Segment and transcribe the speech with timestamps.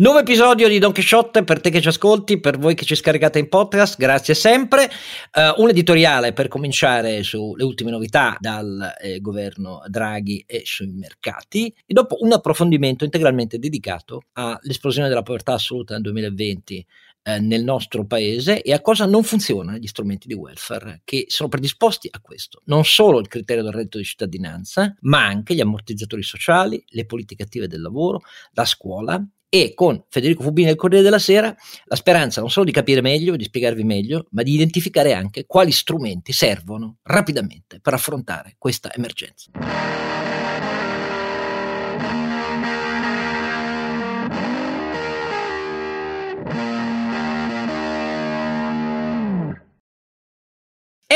[0.00, 3.38] Nuovo episodio di Don Quixote per te che ci ascolti, per voi che ci scaricate
[3.38, 4.90] in podcast, grazie sempre.
[5.34, 11.66] Uh, un editoriale per cominciare sulle ultime novità dal eh, governo Draghi e sui mercati
[11.84, 16.86] e dopo un approfondimento integralmente dedicato all'esplosione della povertà assoluta nel 2020
[17.22, 21.50] eh, nel nostro paese e a cosa non funzionano gli strumenti di welfare che sono
[21.50, 22.62] predisposti a questo.
[22.64, 27.42] Non solo il criterio del reddito di cittadinanza, ma anche gli ammortizzatori sociali, le politiche
[27.42, 28.22] attive del lavoro,
[28.52, 29.22] la scuola
[29.52, 31.54] e con Federico Fubini del Corriere della Sera
[31.84, 35.72] la speranza non solo di capire meglio, di spiegarvi meglio, ma di identificare anche quali
[35.72, 39.50] strumenti servono rapidamente per affrontare questa emergenza.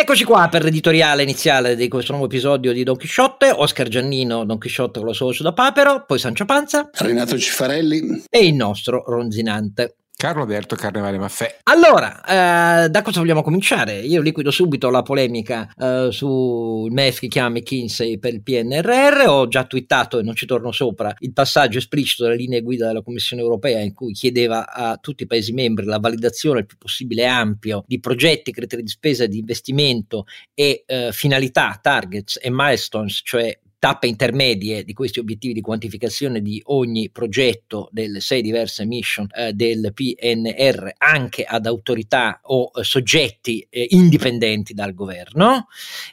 [0.05, 4.59] Eccoci qua per l'editoriale iniziale di questo nuovo episodio di Don Chisciotte, Oscar Giannino, Don
[4.59, 8.25] Chisciotte con lo suo da Papero, poi Sancio Panza, Renato Cifarelli.
[8.29, 9.97] E il nostro Ronzinante.
[10.25, 11.59] Carlo Alberto Carnevale Maffè.
[11.65, 14.01] Allora, eh, da cosa vogliamo cominciare?
[14.01, 19.29] Io liquido subito la polemica eh, sul MEF che chiama McKinsey per il PNRR.
[19.29, 23.03] Ho già twittato e non ci torno sopra il passaggio esplicito delle linee guida della
[23.03, 27.27] Commissione europea in cui chiedeva a tutti i Paesi membri la validazione il più possibile
[27.27, 33.55] ampio di progetti, criteri di spesa, di investimento e eh, finalità, targets e milestones, cioè
[33.85, 39.53] tappe intermedie di questi obiettivi di quantificazione di ogni progetto delle sei diverse mission eh,
[39.53, 45.67] del PNR anche ad autorità o eh, soggetti eh, indipendenti dal governo.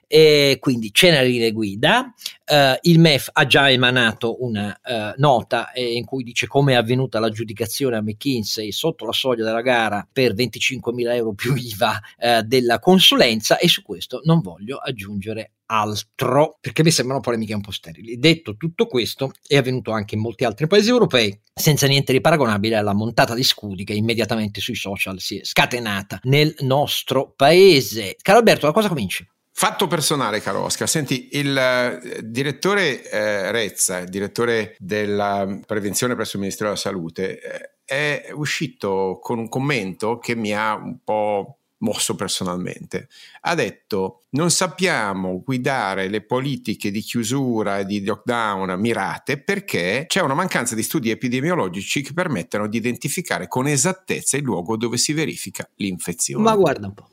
[0.05, 2.13] E quindi c'è una linea guida.
[2.51, 6.75] Uh, il MEF ha già emanato una uh, nota eh, in cui dice come è
[6.75, 12.01] avvenuta l'aggiudicazione a McKinsey sotto la soglia della gara per 25.000 euro più IVA
[12.43, 17.71] della consulenza e su questo non voglio aggiungere altro perché mi sembrano polemiche un po'
[17.71, 18.17] sterili.
[18.17, 22.75] Detto tutto questo, è avvenuto anche in molti altri paesi europei, senza niente di paragonabile
[22.75, 28.15] alla montata di scudi che immediatamente sui social si è scatenata nel nostro paese.
[28.21, 29.25] Caro Alberto, da cosa cominci?
[29.53, 30.89] Fatto personale, caro Oscar.
[30.89, 37.39] Senti, il uh, direttore uh, Rezza, il direttore della prevenzione presso il Ministero della Salute,
[37.43, 43.07] uh, è uscito con un commento che mi ha un po' mosso personalmente.
[43.41, 50.21] Ha detto: Non sappiamo guidare le politiche di chiusura e di lockdown mirate perché c'è
[50.21, 55.13] una mancanza di studi epidemiologici che permettono di identificare con esattezza il luogo dove si
[55.13, 56.43] verifica l'infezione.
[56.43, 57.09] Ma guarda un po'.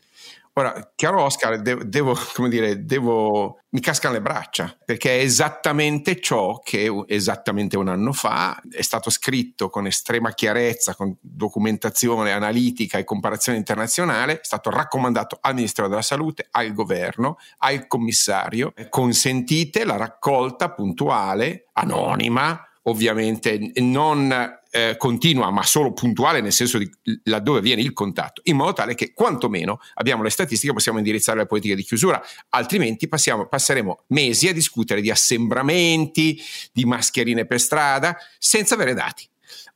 [0.59, 6.21] Ora, chiaro Oscar, devo, devo, come dire, devo, mi cascano le braccia, perché è esattamente
[6.21, 12.99] ciò che esattamente un anno fa è stato scritto con estrema chiarezza, con documentazione analitica
[12.99, 19.85] e comparazione internazionale, è stato raccomandato al Ministero della Salute, al governo, al commissario, consentite
[19.85, 26.91] la raccolta puntuale, anonima, ovviamente non eh, continua ma solo puntuale nel senso di
[27.25, 31.47] laddove viene il contatto, in modo tale che quantomeno abbiamo le statistiche, possiamo indirizzare le
[31.47, 36.41] politiche di chiusura, altrimenti passiamo, passeremo mesi a discutere di assembramenti,
[36.73, 39.29] di mascherine per strada, senza avere dati.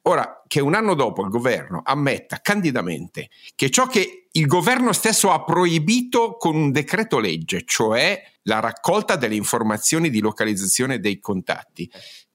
[0.02, 5.30] Ora, che un anno dopo il governo ammetta candidamente che ciò che il governo stesso
[5.30, 11.88] ha proibito con un decreto legge, cioè la raccolta delle informazioni di localizzazione dei contatti,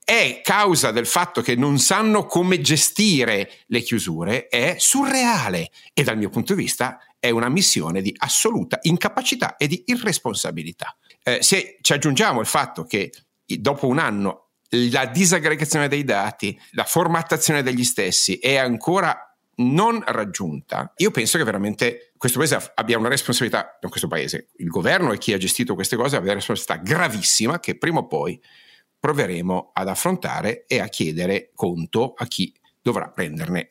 [0.09, 6.17] è causa del fatto che non sanno come gestire le chiusure è surreale e dal
[6.17, 10.95] mio punto di vista è una missione di assoluta incapacità e di irresponsabilità.
[11.21, 13.11] Eh, se ci aggiungiamo il fatto che
[13.43, 19.21] dopo un anno la disaggregazione dei dati, la formattazione degli stessi è ancora
[19.55, 24.69] non raggiunta, io penso che veramente questo paese abbia una responsabilità, non questo paese, il
[24.69, 28.39] governo e chi ha gestito queste cose abbia una responsabilità gravissima che prima o poi
[28.99, 33.67] proveremo ad affrontare e a chiedere conto a chi dovrà prenderne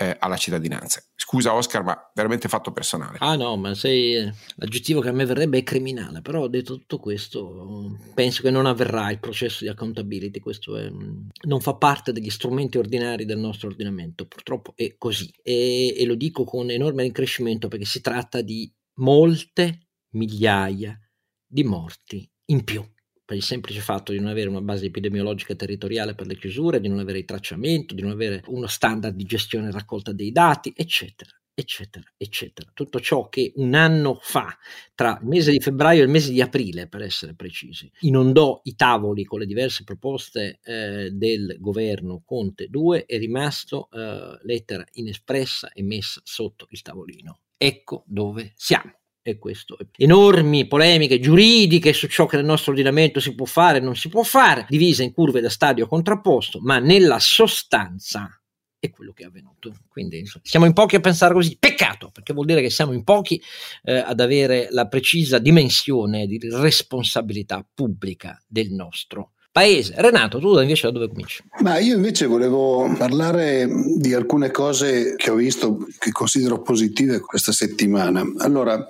[0.00, 1.02] eh, alla cittadinanza.
[1.14, 3.18] Scusa Oscar, ma veramente fatto personale.
[3.20, 7.98] Ah no, ma sei l'aggettivo che a me verrebbe è criminale, però detto tutto questo,
[8.14, 12.78] penso che non avverrà il processo di accountability, questo è, non fa parte degli strumenti
[12.78, 17.84] ordinari del nostro ordinamento, purtroppo è così e, e lo dico con enorme rincrescimento perché
[17.84, 20.98] si tratta di molte migliaia
[21.46, 22.82] di morti in più
[23.30, 26.88] per il semplice fatto di non avere una base epidemiologica territoriale per le chiusure, di
[26.88, 30.72] non avere il tracciamento, di non avere uno standard di gestione e raccolta dei dati,
[30.74, 32.70] eccetera eccetera, eccetera.
[32.74, 34.56] Tutto ciò che un anno fa,
[34.94, 38.74] tra il mese di febbraio e il mese di aprile, per essere precisi, inondò i
[38.74, 45.70] tavoli con le diverse proposte eh, del governo Conte 2, è rimasto eh, lettera inespressa
[45.72, 47.40] e messa sotto il tavolino.
[47.58, 49.76] Ecco dove siamo e questo.
[49.96, 54.08] Enormi polemiche giuridiche su ciò che nel nostro ordinamento si può fare e non si
[54.08, 58.40] può fare, divise in curve da stadio contrapposto, ma nella sostanza
[58.78, 59.74] è quello che è avvenuto.
[59.88, 61.56] Quindi insomma, siamo in pochi a pensare così.
[61.58, 63.40] Peccato, perché vuol dire che siamo in pochi
[63.82, 69.94] eh, ad avere la precisa dimensione di responsabilità pubblica del nostro paese.
[69.96, 71.42] Renato, tu invece da dove cominci?
[71.60, 77.52] Ma io invece volevo parlare di alcune cose che ho visto che considero positive questa
[77.52, 78.22] settimana.
[78.38, 78.86] Allora,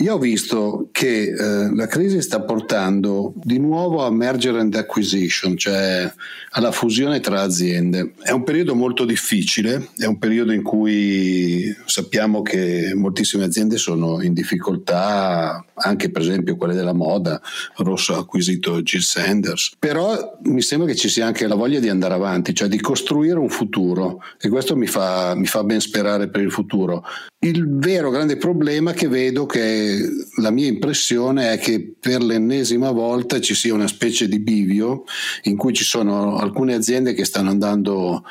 [0.00, 5.56] io ho visto che eh, la crisi sta portando di nuovo a merger and acquisition,
[5.56, 6.10] cioè
[6.50, 8.12] alla fusione tra aziende.
[8.20, 14.22] È un periodo molto difficile, è un periodo in cui sappiamo che moltissime aziende sono
[14.22, 17.40] in difficoltà, anche per esempio quelle della moda,
[17.78, 19.97] Rosso ha acquisito Jill Sanders, però
[20.42, 23.48] mi sembra che ci sia anche la voglia di andare avanti, cioè di costruire un
[23.48, 27.04] futuro e questo mi fa, mi fa ben sperare per il futuro.
[27.40, 29.98] Il vero grande problema che vedo, che
[30.40, 35.04] la mia impressione è che per l'ennesima volta ci sia una specie di bivio
[35.42, 38.24] in cui ci sono alcune aziende che stanno andando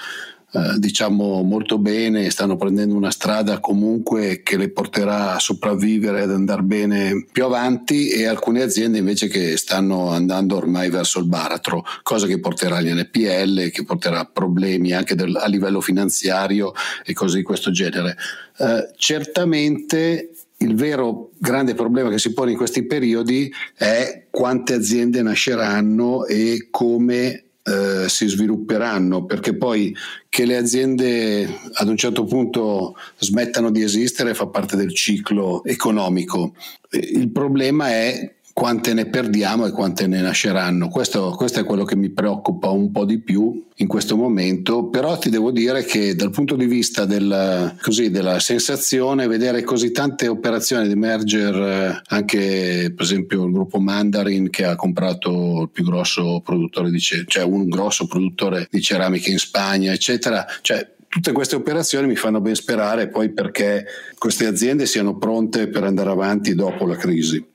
[0.49, 6.31] eh, diciamo molto bene, stanno prendendo una strada comunque che le porterà a sopravvivere ad
[6.31, 11.83] andare bene più avanti e alcune aziende invece che stanno andando ormai verso il baratro,
[12.01, 16.71] cosa che porterà agli NPL, che porterà problemi anche del, a livello finanziario
[17.03, 18.15] e cose di questo genere.
[18.57, 25.21] Uh, certamente il vero grande problema che si pone in questi periodi è quante aziende
[25.21, 29.93] nasceranno e come eh, si svilupperanno, perché poi
[30.29, 36.53] che le aziende ad un certo punto smettano di esistere fa parte del ciclo economico.
[36.91, 40.89] Il problema è quante ne perdiamo e quante ne nasceranno.
[40.89, 45.15] Questo, questo, è quello che mi preoccupa un po' di più in questo momento, però
[45.19, 50.27] ti devo dire che dal punto di vista del, così, della sensazione, vedere così tante
[50.27, 55.83] operazioni di merger, eh, anche per esempio il gruppo Mandarin che ha comprato il più
[55.83, 61.55] grosso produttore di cioè un grosso produttore di ceramica in Spagna, eccetera, cioè tutte queste
[61.55, 63.85] operazioni mi fanno ben sperare poi perché
[64.17, 67.53] queste aziende siano pronte per andare avanti dopo la crisi.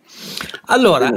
[0.66, 1.10] Allora,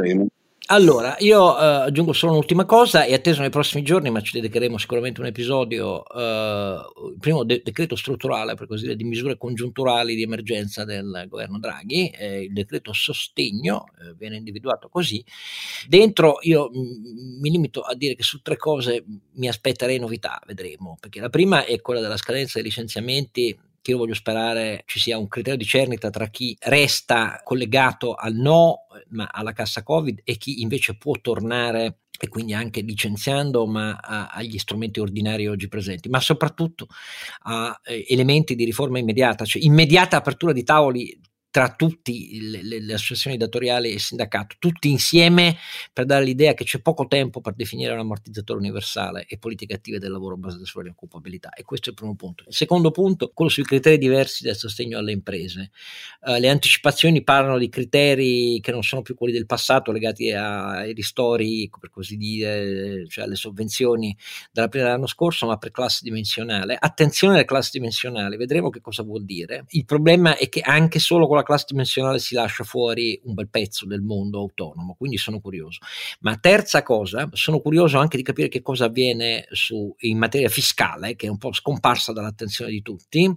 [0.68, 4.80] allora, io eh, aggiungo solo un'ultima cosa e atteso nei prossimi giorni, ma ci dedicheremo
[4.80, 6.78] sicuramente un episodio, eh,
[7.12, 11.60] il primo de- decreto strutturale, per così dire, di misure congiunturali di emergenza del governo
[11.60, 15.24] Draghi, eh, il decreto sostegno, eh, viene individuato così.
[15.88, 20.98] Dentro io m- mi limito a dire che su tre cose mi aspetterei novità, vedremo,
[21.00, 23.56] perché la prima è quella della scadenza dei licenziamenti
[23.86, 28.34] che io voglio sperare ci sia un criterio di cernita tra chi resta collegato al
[28.34, 33.96] no, ma alla cassa Covid e chi invece può tornare e quindi anche licenziando ma
[34.02, 36.88] a, agli strumenti ordinari oggi presenti, ma soprattutto
[37.44, 41.20] a eh, elementi di riforma immediata, cioè immediata apertura di tavoli
[41.56, 45.56] tra tutti le, le, le, associazioni datoriali e sindacato, tutti insieme
[45.94, 49.98] per dare l'idea che c'è poco tempo per definire un ammortizzatore universale e politiche attive
[49.98, 51.52] del lavoro basate sulla occupabilità.
[51.54, 52.44] E questo è il primo punto.
[52.46, 55.72] Il secondo punto, quello sui criteri diversi del sostegno alle imprese.
[56.24, 60.92] Uh, le anticipazioni parlano di criteri che non sono più quelli del passato legati ai
[60.92, 64.13] ristori, per così dire, cioè alle sovvenzioni
[64.51, 66.75] dall'aprile dell'anno scorso, ma per classe dimensionale.
[66.78, 69.63] Attenzione alle classi dimensionali, vedremo che cosa vuol dire.
[69.69, 73.50] Il problema è che anche solo con la classe dimensionale si lascia fuori un bel
[73.50, 75.80] pezzo del mondo autonomo, quindi sono curioso.
[76.21, 81.15] Ma terza cosa, sono curioso anche di capire che cosa avviene su, in materia fiscale,
[81.15, 83.31] che è un po' scomparsa dall'attenzione di tutti,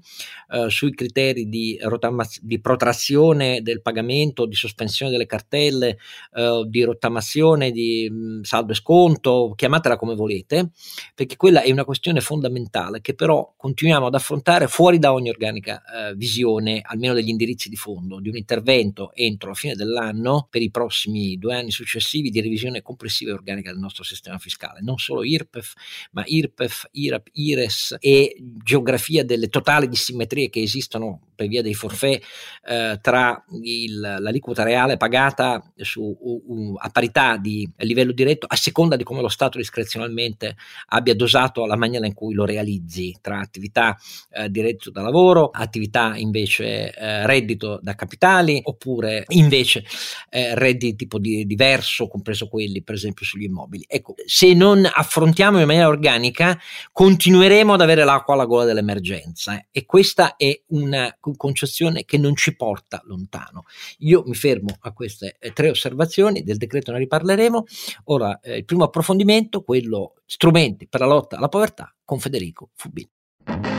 [0.50, 5.98] eh, sui criteri di, rotamaz- di, protrazione del pagamento, di sospensione delle cartelle,
[6.34, 10.70] eh, di rottamazione di mh, saldo e sconto, chiamatela come volete,
[11.14, 15.82] perché quella è una questione fondamentale che però continuiamo ad affrontare fuori da ogni organica
[15.82, 20.46] eh, visione, almeno degli indirizzi di fondo fondo di un intervento entro la fine dell'anno
[20.48, 24.80] per i prossimi due anni successivi di revisione complessiva e organica del nostro sistema fiscale,
[24.80, 25.72] non solo IRPEF,
[26.12, 32.20] ma IRPEF, IRAP, IRES e geografia delle totali dissimmetrie che esistono per via dei forfè
[32.64, 38.96] eh, tra il, l'aliquota reale pagata su, uh, a parità di livello diretto a seconda
[38.96, 43.96] di come lo Stato discrezionalmente abbia dosato la maniera in cui lo realizzi tra attività
[44.30, 49.84] eh, di reddito da lavoro, attività invece eh, reddito da capitali oppure invece
[50.30, 53.84] eh, redditi tipo di, diverso, compreso quelli per esempio sugli immobili.
[53.88, 56.58] Ecco, se non affrontiamo in maniera organica
[56.92, 62.36] continueremo ad avere l'acqua alla gola dell'emergenza eh, e questa è una concezione che non
[62.36, 63.64] ci porta lontano.
[63.98, 67.64] Io mi fermo a queste eh, tre osservazioni, del decreto ne riparleremo.
[68.04, 73.77] Ora, eh, il primo approfondimento, quello strumenti per la lotta alla povertà, con Federico Fubini.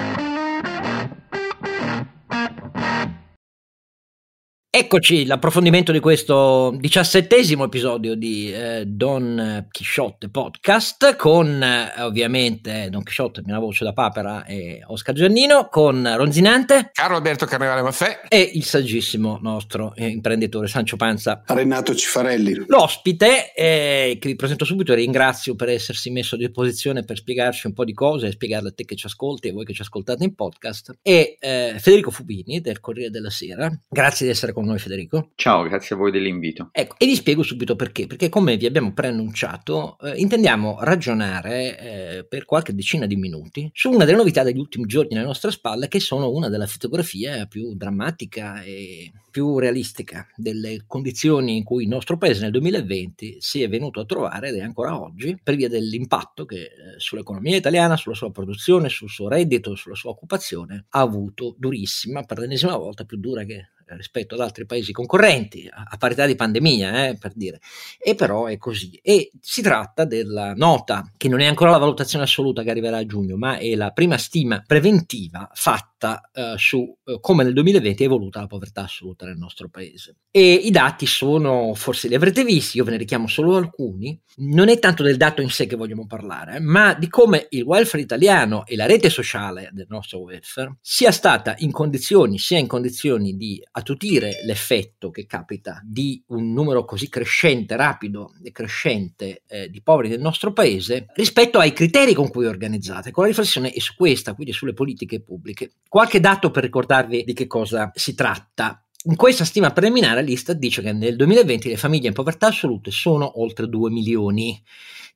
[4.72, 13.02] Eccoci, l'approfondimento di questo diciassettesimo episodio di eh, Don Chisciotte Podcast con eh, ovviamente Don
[13.02, 18.42] Chisciotte, mia voce da papera e Oscar Giannino, con Ronzinante, Carlo Alberto Carnevale Maffè e
[18.54, 21.42] il saggissimo nostro eh, imprenditore Sancio Panza.
[21.48, 22.66] Renato Cifarelli.
[22.68, 27.66] L'ospite eh, che vi presento subito e ringrazio per essersi messo a disposizione per spiegarci
[27.66, 29.82] un po' di cose e spiegarle a te che ci ascolti e voi che ci
[29.82, 33.68] ascoltate in podcast è eh, Federico Fubini del Corriere della Sera.
[33.90, 35.32] Grazie di essere con noi Federico.
[35.36, 36.70] Ciao, grazie a voi dell'invito.
[36.72, 42.26] Ecco, e vi spiego subito perché, perché come vi abbiamo preannunciato, eh, intendiamo ragionare eh,
[42.26, 45.88] per qualche decina di minuti su una delle novità degli ultimi giorni alle nostre spalle,
[45.88, 51.90] che sono una della fotografia più drammatica e più realistica delle condizioni in cui il
[51.90, 55.70] nostro paese nel 2020 si è venuto a trovare ed è ancora oggi per via
[55.70, 61.00] dell'impatto che eh, sull'economia italiana, sulla sua produzione, sul suo reddito, sulla sua occupazione ha
[61.00, 65.98] avuto durissima, per l'ennesima volta più dura che rispetto ad altri paesi concorrenti, a, a
[65.98, 67.60] parità di pandemia, eh, per dire.
[67.98, 69.00] E però è così.
[69.02, 73.06] E si tratta della nota, che non è ancora la valutazione assoluta che arriverà a
[73.06, 75.89] giugno, ma è la prima stima preventiva fatta
[76.34, 80.18] eh, su eh, come nel 2020 è evoluta la povertà assoluta nel nostro paese.
[80.32, 84.70] E i dati sono, forse li avrete visti, io ve ne richiamo solo alcuni, non
[84.70, 88.66] è tanto del dato in sé che vogliamo parlare, ma di come il welfare italiano
[88.66, 93.62] e la rete sociale del nostro welfare sia stata in condizioni, sia in condizioni di
[93.72, 100.10] attutire l'effetto che capita di un numero così crescente, rapido e crescente eh, di poveri
[100.10, 103.12] del nostro paese rispetto ai criteri con cui è organizzata.
[103.12, 105.72] Con la riflessione è su questa, quindi sulle politiche pubbliche.
[105.90, 108.82] Qualche dato per ricordarvi di che cosa si tratta.
[109.06, 113.42] In questa stima preliminare l'Istat dice che nel 2020 le famiglie in povertà assolute sono
[113.42, 114.64] oltre 2 milioni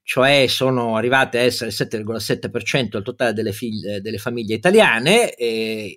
[0.06, 5.34] cioè sono arrivate a essere il 7,7% del totale delle, figlie, delle famiglie italiane,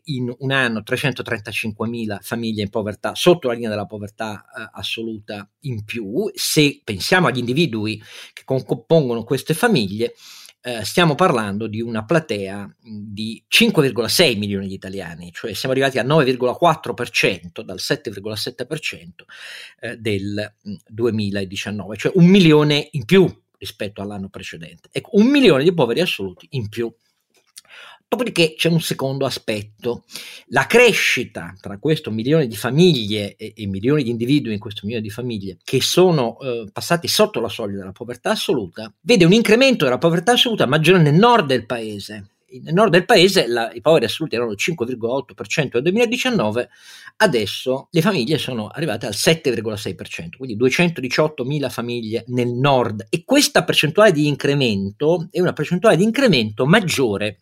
[0.05, 5.85] in un anno 335.000 famiglie in povertà, sotto la linea della povertà eh, assoluta in
[5.85, 6.31] più.
[6.35, 8.01] Se pensiamo agli individui
[8.33, 10.15] che compongono queste famiglie,
[10.67, 16.07] eh, stiamo parlando di una platea di 5,6 milioni di italiani, cioè siamo arrivati al
[16.09, 19.09] 9,4% dal 7,7%
[19.79, 20.55] eh, del
[20.89, 24.89] 2019, cioè un milione in più rispetto all'anno precedente.
[24.91, 26.93] Ecco, un milione di poveri assoluti in più.
[28.09, 30.05] Dopodiché c'è un secondo aspetto,
[30.51, 35.03] la crescita tra questo milione di famiglie e, e milioni di individui in questo milione
[35.03, 39.85] di famiglie che sono eh, passati sotto la soglia della povertà assoluta, vede un incremento
[39.85, 44.05] della povertà assoluta maggiore nel nord del paese, nel nord del paese la, i poveri
[44.05, 46.69] assoluti erano il 5,8% nel 2019,
[47.17, 53.07] adesso le famiglie sono arrivate al 7,6%, quindi 218.000 famiglie nel nord.
[53.11, 57.41] E questa percentuale di incremento è una percentuale di incremento maggiore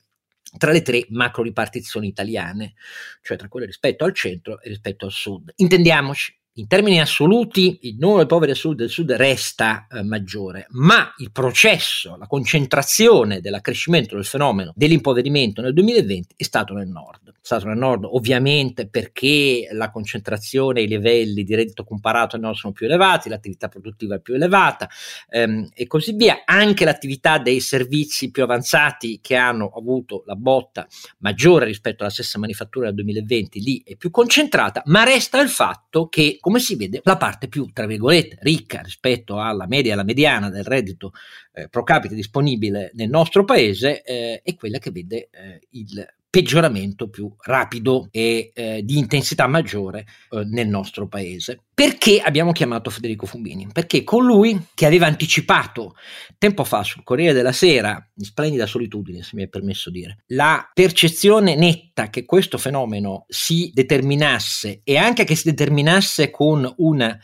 [0.56, 2.74] tra le tre macro ripartizioni italiane,
[3.22, 5.52] cioè tra quelle rispetto al centro e rispetto al sud.
[5.56, 11.12] Intendiamoci, in termini assoluti il numero dei poveri assoluti del sud resta eh, maggiore, ma
[11.18, 17.30] il processo, la concentrazione dell'accrescimento del fenomeno dell'impoverimento nel 2020 è stato nel nord.
[17.30, 22.56] È stato nel nord ovviamente perché la concentrazione i livelli di reddito comparato nel nord
[22.56, 24.88] sono più elevati, l'attività produttiva è più elevata
[25.28, 26.42] ehm, e così via.
[26.44, 30.86] Anche l'attività dei servizi più avanzati che hanno avuto la botta
[31.18, 36.06] maggiore rispetto alla stessa manifattura del 2020 lì è più concentrata, ma resta il fatto
[36.06, 40.04] che come si vede, la parte più, tra virgolette, ricca rispetto alla media e alla
[40.04, 41.12] mediana del reddito
[41.54, 47.08] eh, pro capite disponibile nel nostro paese eh, è quella che vede eh, il peggioramento
[47.08, 51.60] più rapido e eh, di intensità maggiore eh, nel nostro paese.
[51.72, 53.68] Perché abbiamo chiamato Federico Fumbini?
[53.72, 55.94] Perché con lui, che aveva anticipato
[56.36, 60.68] tempo fa sul Corriere della Sera, in splendida solitudine, se mi è permesso dire, la
[60.74, 67.16] percezione netta che questo fenomeno si determinasse e anche che si determinasse con una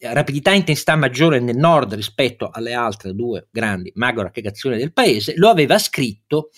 [0.00, 5.32] rapidità e intensità maggiore nel nord rispetto alle altre due grandi macro aggregazioni del paese,
[5.36, 6.50] lo aveva scritto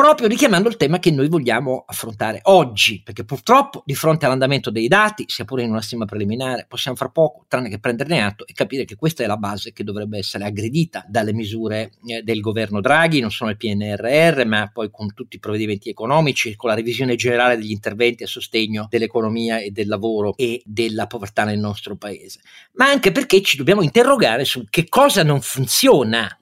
[0.00, 4.88] proprio richiamando il tema che noi vogliamo affrontare oggi, perché purtroppo di fronte all'andamento dei
[4.88, 8.54] dati, sia pure in una stima preliminare, possiamo far poco tranne che prenderne atto e
[8.54, 12.80] capire che questa è la base che dovrebbe essere aggredita dalle misure eh, del governo
[12.80, 17.14] Draghi, non solo il PNRR, ma poi con tutti i provvedimenti economici, con la revisione
[17.14, 22.40] generale degli interventi a sostegno dell'economia e del lavoro e della povertà nel nostro paese,
[22.76, 26.34] ma anche perché ci dobbiamo interrogare su che cosa non funziona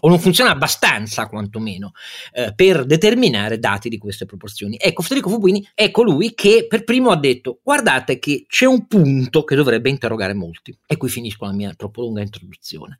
[0.00, 1.92] o non funziona abbastanza quantomeno
[2.32, 4.76] eh, per determinare dati di queste proporzioni.
[4.80, 9.44] Ecco, Federico Fubini è colui che per primo ha detto guardate che c'è un punto
[9.44, 12.98] che dovrebbe interrogare molti e qui finisco la mia troppo lunga introduzione.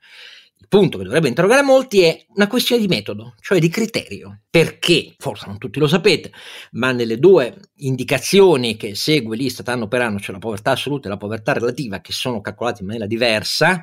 [0.61, 4.41] Il punto che dovrebbe interrogare molti è una questione di metodo, cioè di criterio.
[4.51, 6.29] Perché, forse non tutti lo sapete,
[6.73, 11.09] ma nelle due indicazioni che segue l'Istat anno per anno, cioè la povertà assoluta e
[11.09, 13.81] la povertà relativa, che sono calcolate in maniera diversa,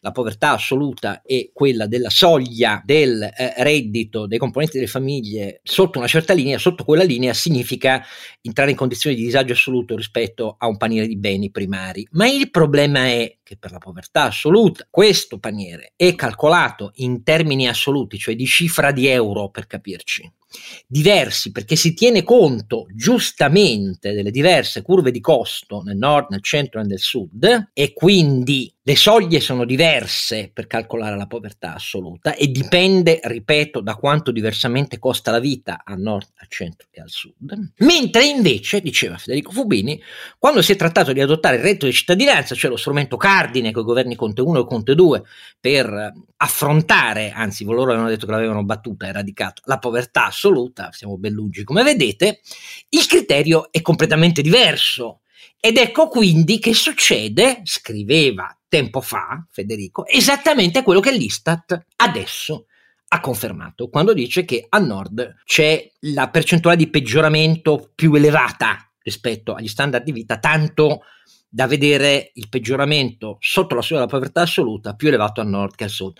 [0.00, 5.98] la povertà assoluta è quella della soglia del eh, reddito dei componenti delle famiglie sotto
[5.98, 8.04] una certa linea, sotto quella linea significa
[8.42, 12.06] entrare in condizioni di disagio assoluto rispetto a un paniere di beni primari.
[12.12, 17.66] Ma il problema è che per la povertà assoluta questo paniere è calcolato in termini
[17.66, 20.30] assoluti, cioè di cifra di euro per capirci,
[20.86, 26.80] diversi perché si tiene conto giustamente delle diverse curve di costo nel nord, nel centro
[26.80, 32.48] e nel sud e quindi le soglie sono diverse per calcolare la povertà assoluta e
[32.48, 37.72] dipende, ripeto, da quanto diversamente costa la vita al nord, al centro e al sud.
[37.78, 40.00] Mentre invece, diceva Federico Fubini,
[40.38, 43.82] quando si è trattato di adottare il reddito di cittadinanza, cioè lo strumento cardine con
[43.82, 45.22] i governi Conte 1 e Conte 2
[45.60, 50.39] per affrontare, anzi loro avevano detto che l'avevano battuta, eradicato, la povertà assoluta,
[50.90, 52.40] siamo ben lungi come vedete,
[52.90, 55.20] il criterio è completamente diverso.
[55.58, 62.66] Ed ecco quindi che succede, scriveva tempo fa Federico, esattamente quello che l'Istat adesso
[63.12, 69.54] ha confermato quando dice che a nord c'è la percentuale di peggioramento più elevata rispetto
[69.54, 71.02] agli standard di vita, tanto
[71.48, 75.84] da vedere il peggioramento sotto la soglia della povertà assoluta più elevato a nord che
[75.84, 76.16] al sud.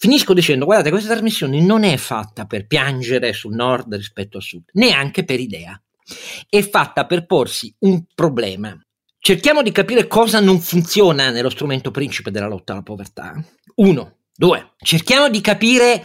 [0.00, 4.62] Finisco dicendo, guardate, questa trasmissione non è fatta per piangere sul nord rispetto al sud,
[4.74, 5.80] neanche per idea.
[6.48, 8.80] È fatta per porsi un problema.
[9.18, 13.34] Cerchiamo di capire cosa non funziona nello strumento principe della lotta alla povertà.
[13.74, 14.18] Uno.
[14.32, 14.74] Due.
[14.78, 16.04] Cerchiamo di capire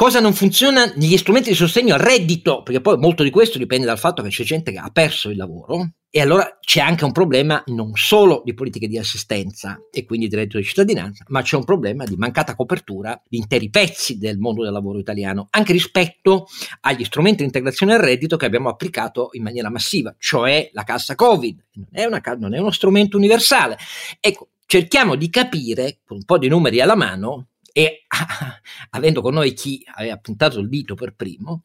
[0.00, 2.62] Cosa non funziona negli strumenti di sostegno al reddito?
[2.62, 5.36] Perché poi molto di questo dipende dal fatto che c'è gente che ha perso il
[5.36, 10.26] lavoro e allora c'è anche un problema non solo di politiche di assistenza e quindi
[10.26, 14.38] di reddito di cittadinanza, ma c'è un problema di mancata copertura di interi pezzi del
[14.38, 16.48] mondo del lavoro italiano, anche rispetto
[16.80, 21.14] agli strumenti di integrazione al reddito che abbiamo applicato in maniera massiva, cioè la cassa
[21.14, 21.64] Covid.
[21.74, 23.78] Non è, una, non è uno strumento universale.
[24.18, 28.04] Ecco, cerchiamo di capire, con un po' di numeri alla mano, e
[28.90, 31.64] avendo con noi chi aveva puntato il dito per primo,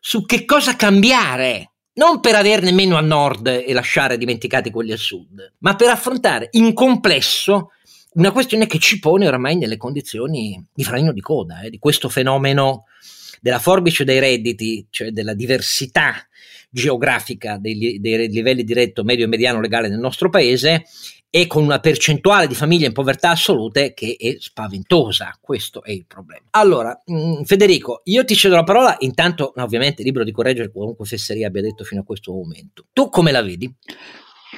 [0.00, 4.98] su che cosa cambiare, non per averne meno a nord e lasciare dimenticati quelli al
[4.98, 7.70] sud, ma per affrontare in complesso
[8.14, 12.08] una questione che ci pone oramai nelle condizioni di freno di coda, eh, di questo
[12.08, 12.84] fenomeno
[13.40, 16.26] della forbice dei redditi, cioè della diversità
[16.68, 20.84] geografica dei, dei livelli di reddito medio e mediano legale nel nostro paese
[21.30, 25.36] e con una percentuale di famiglie in povertà assolute che è spaventosa.
[25.40, 26.46] Questo è il problema.
[26.50, 31.04] Allora, mh, mm, Federico, io ti cedo la parola, intanto ovviamente libero di correggere qualunque
[31.04, 32.86] fesseria abbia detto fino a questo momento.
[32.92, 33.72] Tu come la vedi?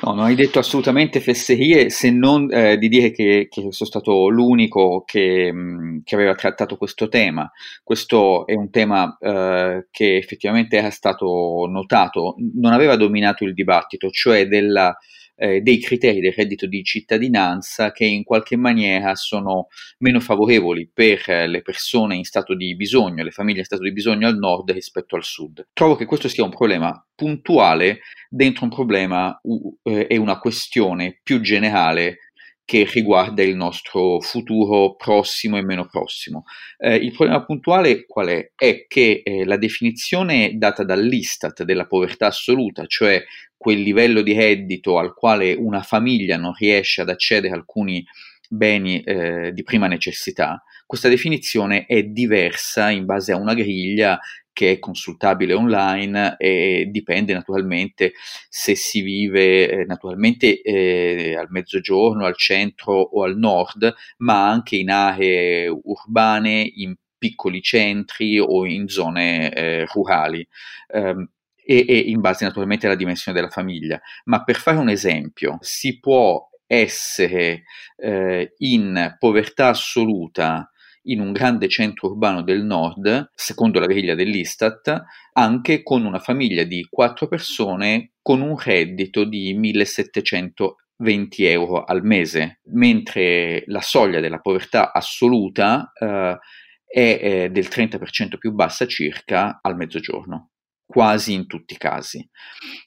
[0.01, 4.29] No, non hai detto assolutamente fesserie se non eh, di dire che, che, sono stato
[4.29, 7.51] l'unico che, mm, che, aveva trattato questo tema.
[7.83, 14.09] Questo è un tema eh, che effettivamente era stato notato, non aveva dominato il dibattito,
[14.11, 14.97] cioè della
[15.39, 21.23] eh, dei criteri del reddito di cittadinanza che in qualche maniera sono meno favorevoli per
[21.47, 25.15] le persone in stato di bisogno, le famiglie in stato di bisogno al nord rispetto
[25.15, 25.69] al sud.
[25.73, 29.41] Trovo che questo sia un problema puntuale dentro un problema
[29.83, 32.28] eh, e una questione più generale
[32.69, 36.45] che riguarda il nostro futuro prossimo e meno prossimo.
[36.77, 38.53] Eh, il problema puntuale qual è?
[38.55, 43.25] È che eh, la definizione data dall'Istat della povertà assoluta, cioè
[43.57, 48.05] quel livello di reddito al quale una famiglia non riesce ad accedere alcuni
[48.49, 54.19] beni eh, di prima necessità, questa definizione è diversa in base a una griglia
[54.59, 58.15] che è consultabile online e dipende naturalmente
[58.49, 64.77] se si vive eh, naturalmente eh, al mezzogiorno, al centro o al nord, ma anche
[64.77, 70.45] in aree urbane, in piccoli centri o in zone eh, rurali.
[70.89, 71.29] Um,
[71.71, 74.01] e, in base naturalmente alla dimensione della famiglia.
[74.25, 77.65] Ma per fare un esempio, si può essere
[77.97, 80.71] eh, in povertà assoluta
[81.05, 86.65] in un grande centro urbano del nord, secondo la griglia dell'Istat, anche con una famiglia
[86.65, 94.41] di quattro persone con un reddito di 1720 euro al mese, mentre la soglia della
[94.41, 96.39] povertà assoluta eh,
[96.85, 100.51] è eh, del 30% più bassa circa al mezzogiorno
[100.89, 102.27] quasi in tutti i casi.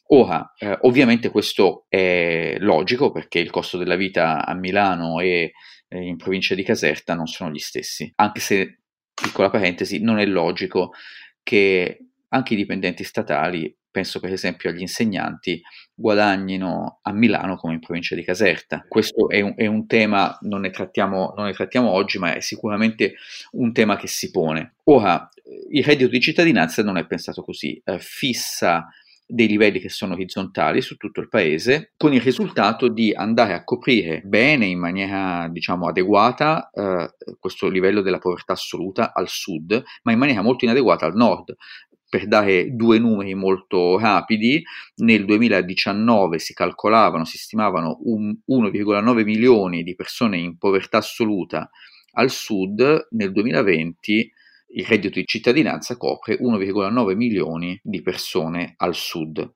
[0.08, 5.52] Ora, eh, ovviamente questo è logico perché il costo della vita a Milano e
[5.88, 8.80] eh, in provincia di Caserta non sono gli stessi, anche se,
[9.14, 10.94] piccola parentesi, non è logico
[11.44, 15.62] che anche i dipendenti statali penso per esempio agli insegnanti,
[15.94, 18.86] guadagnino a Milano come in provincia di Caserta.
[18.88, 22.40] Questo è un, è un tema, non ne, trattiamo, non ne, trattiamo, oggi, ma è
[22.40, 23.16] sicuramente
[23.52, 24.76] un tema che si pone.
[24.86, 25.30] Ora,
[25.70, 28.88] il reddito di cittadinanza non è pensato così, eh, fissa
[29.32, 33.64] dei livelli che sono orizzontali su tutto il paese, con il risultato di andare a
[33.64, 40.12] coprire bene, in maniera diciamo adeguata, eh, questo livello della povertà assoluta al sud, ma
[40.12, 41.56] in maniera molto inadeguata al nord.
[42.12, 44.62] Per dare due numeri molto rapidi,
[44.96, 51.70] nel 2019 si calcolavano, si stimavano 1,9 milioni di persone in povertà assoluta
[52.16, 54.32] al sud, nel 2020
[54.74, 59.54] il reddito di cittadinanza copre 1,9 milioni di persone al sud.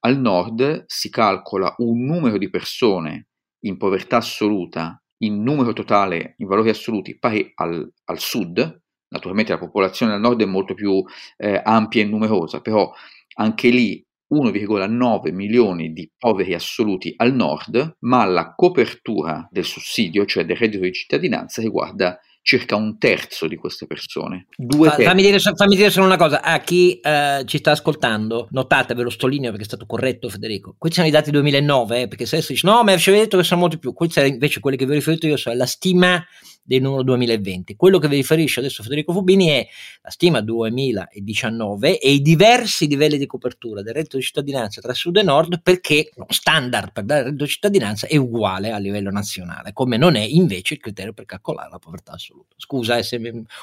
[0.00, 3.28] Al nord si calcola un numero di persone
[3.60, 8.82] in povertà assoluta, in numero totale, in valori assoluti, pari al, al sud.
[9.08, 11.02] Naturalmente la popolazione al nord è molto più
[11.36, 12.92] eh, ampia e numerosa, però
[13.34, 20.44] anche lì 1,9 milioni di poveri assoluti al nord, ma la copertura del sussidio, cioè
[20.44, 24.46] del reddito di cittadinanza, riguarda circa un terzo di queste persone.
[24.56, 28.94] Fa, fammi, dire, fammi, dire, solo una cosa, a chi eh, ci sta ascoltando, notate,
[28.94, 32.24] ve lo sottolineo perché è stato corretto Federico, questi sono i dati 2009, eh, perché
[32.24, 34.76] se si dice no, ma ci avete detto che sono molti più, questi invece quelli
[34.76, 36.24] che vi ho riferito io sono la stima
[36.66, 37.76] del numero 2020.
[37.76, 39.66] Quello che vi riferisce adesso Federico Fubini è
[40.02, 45.16] la stima 2019 e i diversi livelli di copertura del reddito di cittadinanza tra sud
[45.16, 49.10] e nord perché lo standard per dare il reddito di cittadinanza è uguale a livello
[49.10, 52.54] nazionale, come non è invece il criterio per calcolare la povertà assoluta.
[52.56, 53.16] Scusa eh, se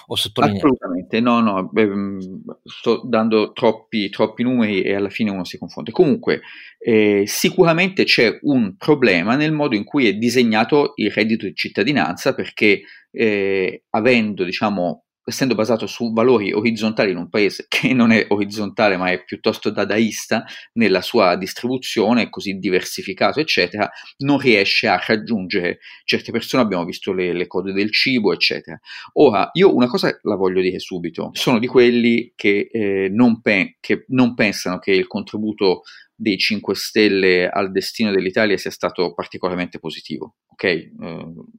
[0.07, 0.65] ho sottolineato.
[0.65, 2.19] Assolutamente, no, no, beh, mm,
[2.63, 5.91] sto dando troppi, troppi numeri e alla fine uno si confonde.
[5.91, 6.41] Comunque,
[6.79, 12.33] eh, sicuramente c'è un problema nel modo in cui è disegnato il reddito di cittadinanza
[12.33, 18.25] perché eh, avendo, diciamo, essendo basato su valori orizzontali in un paese che non è
[18.29, 25.79] orizzontale ma è piuttosto dadaista nella sua distribuzione, così diversificato, eccetera, non riesce a raggiungere
[26.03, 28.79] certe persone, abbiamo visto le, le code del cibo, eccetera.
[29.13, 33.77] Ora, io una cosa la voglio dire subito, sono di quelli che, eh, non, pe-
[33.79, 35.83] che non pensano che il contributo
[36.15, 40.35] dei 5 Stelle al destino dell'Italia sia stato particolarmente positivo.
[40.47, 40.91] Ok, eh,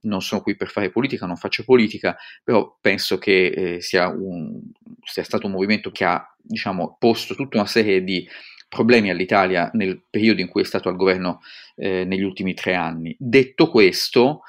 [0.03, 4.61] non sono qui per fare politica, non faccio politica, però penso che eh, sia, un,
[5.03, 8.27] sia stato un movimento che ha diciamo, posto tutta una serie di
[8.69, 11.41] problemi all'Italia nel periodo in cui è stato al governo
[11.77, 13.15] eh, negli ultimi tre anni.
[13.19, 14.41] Detto questo,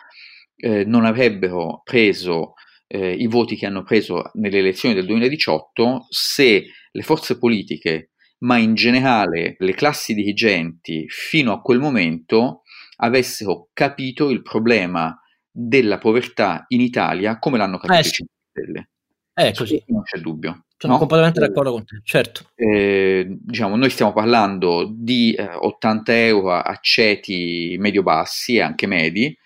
[0.55, 2.53] eh, non avrebbero preso
[2.87, 8.57] eh, i voti che hanno preso nelle elezioni del 2018 se le forze politiche ma
[8.57, 12.63] in generale le classi dirigenti fino a quel momento
[12.97, 15.17] avessero capito il problema
[15.49, 18.89] della povertà in Italia come l'hanno capito eh, i 5 Stelle.
[19.33, 19.83] È così.
[19.87, 20.65] Non c'è dubbio.
[20.77, 20.99] Sono no?
[20.99, 22.49] completamente d'accordo con te, certo.
[22.55, 29.37] Eh, diciamo, noi stiamo parlando di eh, 80 euro a ceti medio-bassi e anche medi,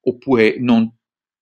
[0.00, 0.92] oppure non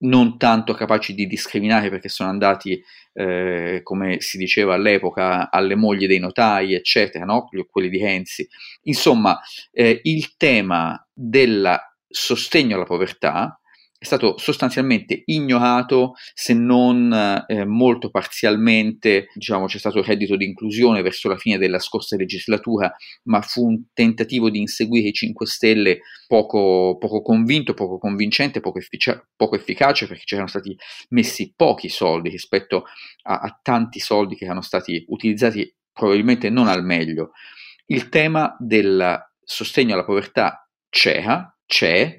[0.01, 2.83] non tanto capaci di discriminare perché sono andati,
[3.13, 7.49] eh, come si diceva all'epoca, alle mogli dei notai, eccetera, no?
[7.69, 8.49] quelli di Renzi.
[8.83, 9.39] Insomma,
[9.73, 13.60] eh, il tema del sostegno alla povertà
[14.01, 17.13] è stato sostanzialmente ignorato se non
[17.47, 22.17] eh, molto parzialmente, diciamo c'è stato il reddito di inclusione verso la fine della scorsa
[22.17, 22.91] legislatura,
[23.25, 28.79] ma fu un tentativo di inseguire i 5 Stelle poco, poco convinto, poco convincente, poco,
[28.79, 30.75] effic- poco, efficace perché c'erano stati
[31.11, 32.85] messi pochi soldi rispetto
[33.25, 37.33] a, a tanti soldi che erano stati utilizzati probabilmente non al meglio.
[37.85, 42.19] Il tema del sostegno alla povertà c'era, c'è,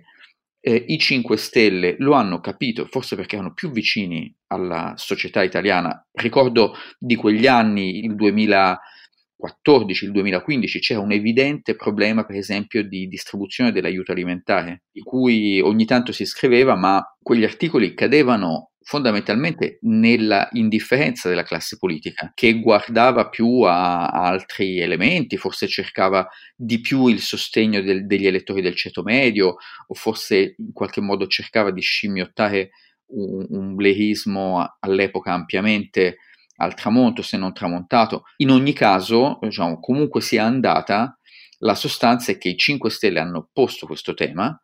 [0.61, 6.05] eh, i 5 Stelle lo hanno capito, forse perché erano più vicini alla società italiana.
[6.11, 13.07] Ricordo di quegli anni, il 2014, il 2015, c'era un evidente problema, per esempio, di
[13.07, 20.49] distribuzione dell'aiuto alimentare, di cui ogni tanto si scriveva, ma quegli articoli cadevano fondamentalmente nella
[20.53, 27.21] indifferenza della classe politica, che guardava più a, altri elementi, forse cercava di più il
[27.21, 32.71] sostegno del, degli elettori del ceto medio, o forse in qualche modo cercava di scimmiottare
[33.07, 36.17] un, un blerismo all'epoca ampiamente
[36.57, 38.23] al tramonto, se non tramontato.
[38.37, 41.17] In ogni caso, diciamo, comunque sia andata,
[41.59, 44.59] la sostanza è che i 5 Stelle hanno posto questo tema,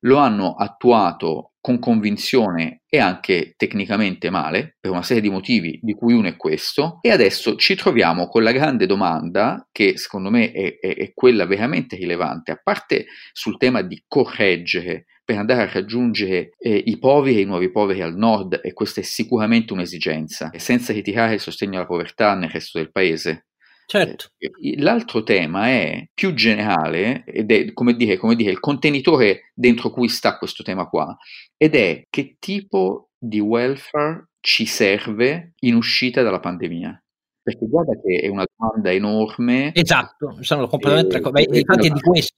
[0.00, 5.92] lo hanno attuato con convinzione e anche tecnicamente male, per una serie di motivi, di
[5.92, 10.50] cui uno è questo, e adesso ci troviamo con la grande domanda, che secondo me
[10.50, 15.70] è, è, è quella veramente rilevante, a parte sul tema di correggere per andare a
[15.70, 20.50] raggiungere eh, i poveri e i nuovi poveri al nord, e questa è sicuramente un'esigenza,
[20.56, 23.47] senza ritirare il sostegno alla povertà nel resto del paese,
[23.90, 24.32] Certo.
[24.36, 24.50] Eh,
[24.82, 30.08] l'altro tema è più generale ed è come dire, come dire il contenitore dentro cui
[30.08, 31.16] sta questo tema qua
[31.56, 37.02] ed è che tipo di welfare ci serve in uscita dalla pandemia.
[37.42, 39.72] Perché guarda che è una domanda enorme.
[39.74, 41.40] Esatto, sono completamente d'accordo.
[41.40, 42.36] Infatti è di questo.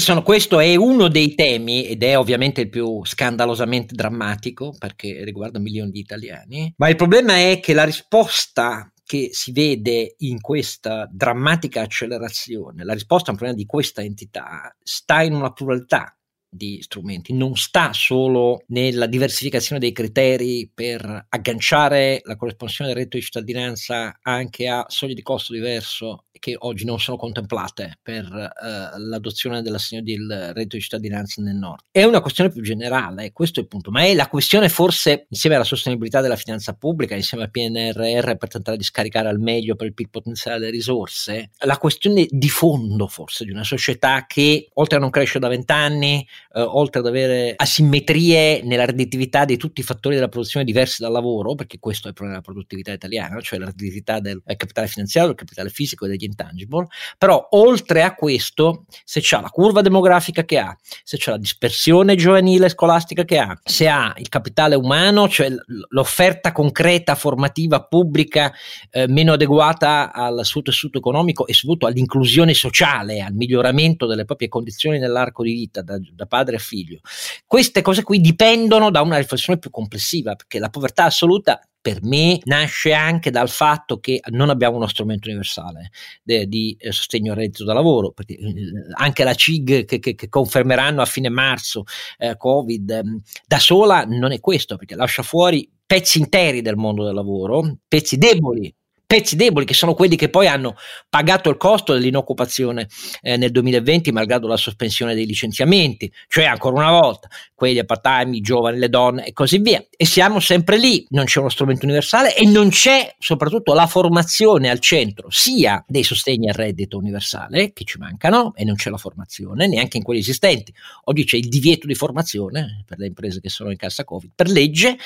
[0.00, 5.60] Sono, questo è uno dei temi ed è ovviamente il più scandalosamente drammatico perché riguarda
[5.60, 11.08] milioni di italiani, ma il problema è che la risposta che si vede in questa
[11.10, 16.16] drammatica accelerazione, la risposta a un problema di questa entità sta in una pluralità
[16.50, 23.16] di strumenti, non sta solo nella diversificazione dei criteri per agganciare la corresponsione del reddito
[23.16, 28.98] di cittadinanza anche a soglie di costo diverso che oggi non sono contemplate per uh,
[28.98, 31.84] l'adozione dell'assegno del reddito di cittadinanza nel nord.
[31.90, 35.54] È una questione più generale, questo è il punto, ma è la questione forse insieme
[35.54, 39.86] alla sostenibilità della finanza pubblica, insieme al PNRR per tentare di scaricare al meglio per
[39.86, 44.96] il PIL potenziale delle risorse, la questione di fondo forse di una società che oltre
[44.96, 49.84] a non crescere da vent'anni, eh, oltre ad avere asimmetrie nella redditività di tutti i
[49.84, 53.58] fattori della produzione diversi dal lavoro, perché questo è il problema della produttività italiana, cioè
[53.58, 56.86] la redditività del capitale finanziario, del capitale fisico e degli intangible,
[57.18, 62.16] però oltre a questo, se c'è la curva demografica che ha, se c'è la dispersione
[62.16, 65.48] giovanile scolastica che ha, se ha il capitale umano, cioè
[65.88, 68.52] l'offerta concreta formativa pubblica
[68.90, 74.48] eh, meno adeguata al suo tessuto economico e soprattutto all'inclusione sociale, al miglioramento delle proprie
[74.48, 77.00] condizioni nell'arco di vita da, da padre a figlio.
[77.44, 82.38] Queste cose qui dipendono da una riflessione più complessiva, perché la povertà assoluta per me
[82.44, 85.90] nasce anche dal fatto che non abbiamo uno strumento universale
[86.22, 88.54] de, di eh, sostegno al reddito da lavoro, perché eh,
[88.94, 91.84] anche la CIG che, che, che, confermeranno a fine marzo
[92.18, 93.02] eh, Covid eh,
[93.46, 98.16] da sola non è questo, perché lascia fuori pezzi interi del mondo del lavoro, pezzi
[98.16, 98.72] deboli
[99.10, 100.76] pezzi deboli che sono quelli che poi hanno
[101.08, 102.86] pagato il costo dell'inoccupazione
[103.22, 108.36] eh, nel 2020 malgrado la sospensione dei licenziamenti, cioè ancora una volta quelli a part-time,
[108.36, 109.84] i giovani, le donne e così via.
[109.96, 114.70] E siamo sempre lì, non c'è uno strumento universale e non c'è soprattutto la formazione
[114.70, 118.96] al centro sia dei sostegni al reddito universale che ci mancano e non c'è la
[118.96, 120.72] formazione neanche in quelli esistenti.
[121.06, 124.48] Oggi c'è il divieto di formazione per le imprese che sono in cassa Covid per
[124.48, 124.96] legge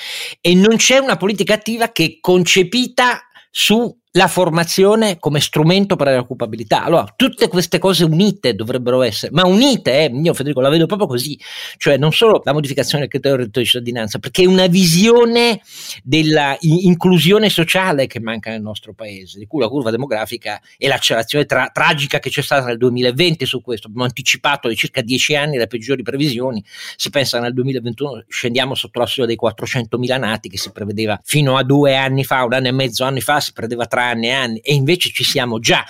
[0.41, 3.24] e non c'è una politica attiva che concepita
[3.55, 6.85] 书 sulla formazione come strumento per la occupabilità.
[6.85, 11.05] Allora, tutte queste cose unite dovrebbero essere, ma unite, eh, io Federico la vedo proprio
[11.05, 11.37] così,
[11.75, 15.59] cioè non solo la modificazione del criterio del reddito di cittadinanza, perché è una visione
[16.01, 21.43] della inclusione sociale che manca nel nostro paese, di cui la curva demografica e l'accelerazione
[21.43, 25.57] tra- tragica che c'è stata nel 2020 su questo, abbiamo anticipato di circa dieci anni
[25.57, 26.63] le peggiori previsioni,
[26.95, 31.57] si pensa nel 2021 scendiamo sotto la soglia dei 400.000 nati che si prevedeva fino
[31.57, 34.31] a due anni fa, un anno e mezzo anni fa, si prevedeva tre anni e
[34.31, 35.85] anni e invece ci siamo già.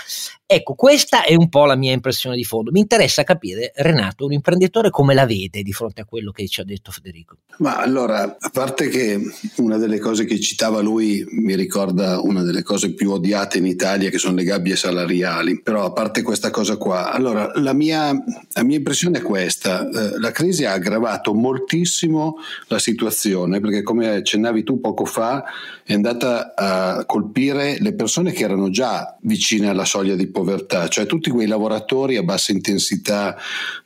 [0.48, 2.70] Ecco, questa è un po' la mia impressione di fondo.
[2.72, 6.62] Mi interessa capire, Renato, un imprenditore come la vede di fronte a quello che ci
[6.62, 7.38] ha detto Federico.
[7.58, 9.20] Ma allora, a parte che
[9.58, 14.12] una delle cose che citava lui mi ricorda una delle cose più odiate in Italia
[14.12, 18.12] che sono le gabbie salariali, però a parte questa cosa qua, allora la mia,
[18.54, 22.36] la mia impressione è questa, eh, la crisi ha aggravato moltissimo
[22.68, 25.44] la situazione perché come accennavi tu poco fa
[25.84, 31.06] è andata a colpire le persone che erano già vicine alla soglia di povertà, cioè
[31.06, 33.38] tutti quei lavoratori a bassa intensità,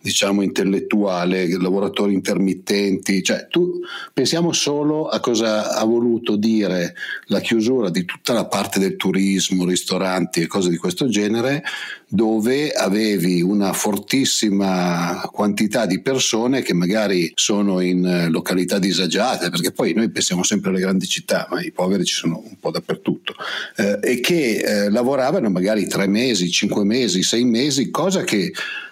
[0.02, 3.80] diciamo, intellettuale, lavoratori intermittenti, cioè tu
[4.12, 9.64] pensiamo solo a cosa ha voluto dire la chiusura di tutta la parte del turismo,
[9.64, 11.64] ristoranti e cose di questo genere,
[12.10, 19.94] dove avevi una fortissima quantità di persone che magari sono in località disagiate, perché poi
[19.94, 23.36] noi pensiamo sempre alle grandi città, ma i poveri ci sono un po' dappertutto,
[23.78, 28.52] eh, e che eh, lavoravano magari tre mesi mesi, cinque mesi, sei mesi, cosa che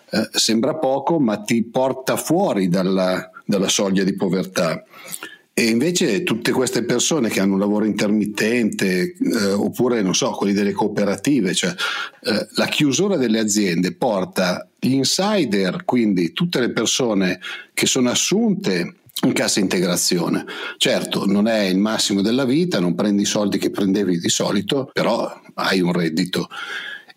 [0.09, 4.83] eh, sembra poco ma ti porta fuori dalla, dalla soglia di povertà.
[5.59, 10.53] E invece tutte queste persone che hanno un lavoro intermittente eh, oppure non so, quelli
[10.53, 17.39] delle cooperative, cioè eh, la chiusura delle aziende porta gli insider, quindi tutte le persone
[17.73, 20.45] che sono assunte in cassa integrazione.
[20.77, 24.91] Certo, non è il massimo della vita, non prendi i soldi che prendevi di solito,
[24.93, 26.49] però hai un reddito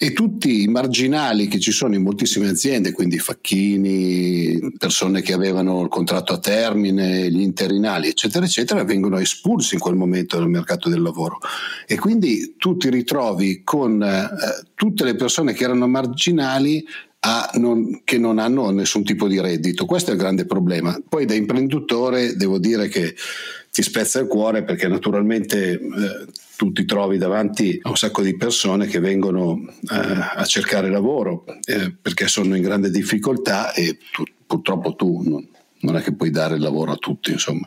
[0.03, 5.83] e tutti i marginali che ci sono in moltissime aziende, quindi facchini, persone che avevano
[5.83, 10.89] il contratto a termine, gli interinali, eccetera, eccetera, vengono espulsi in quel momento dal mercato
[10.89, 11.39] del lavoro.
[11.87, 14.29] E quindi tu ti ritrovi con eh,
[14.75, 16.83] tutte le persone che erano marginali
[17.57, 19.85] non, che non hanno nessun tipo di reddito.
[19.85, 20.99] Questo è il grande problema.
[21.07, 23.15] Poi da imprenditore devo dire che
[23.71, 26.27] ti spezza il cuore perché naturalmente eh,
[26.61, 29.59] tu ti trovi davanti a un sacco di persone che vengono
[29.91, 29.97] eh,
[30.35, 35.97] a cercare lavoro eh, perché sono in grande difficoltà e tu, purtroppo tu non, non
[35.97, 37.67] è che puoi dare il lavoro a tutti, insomma.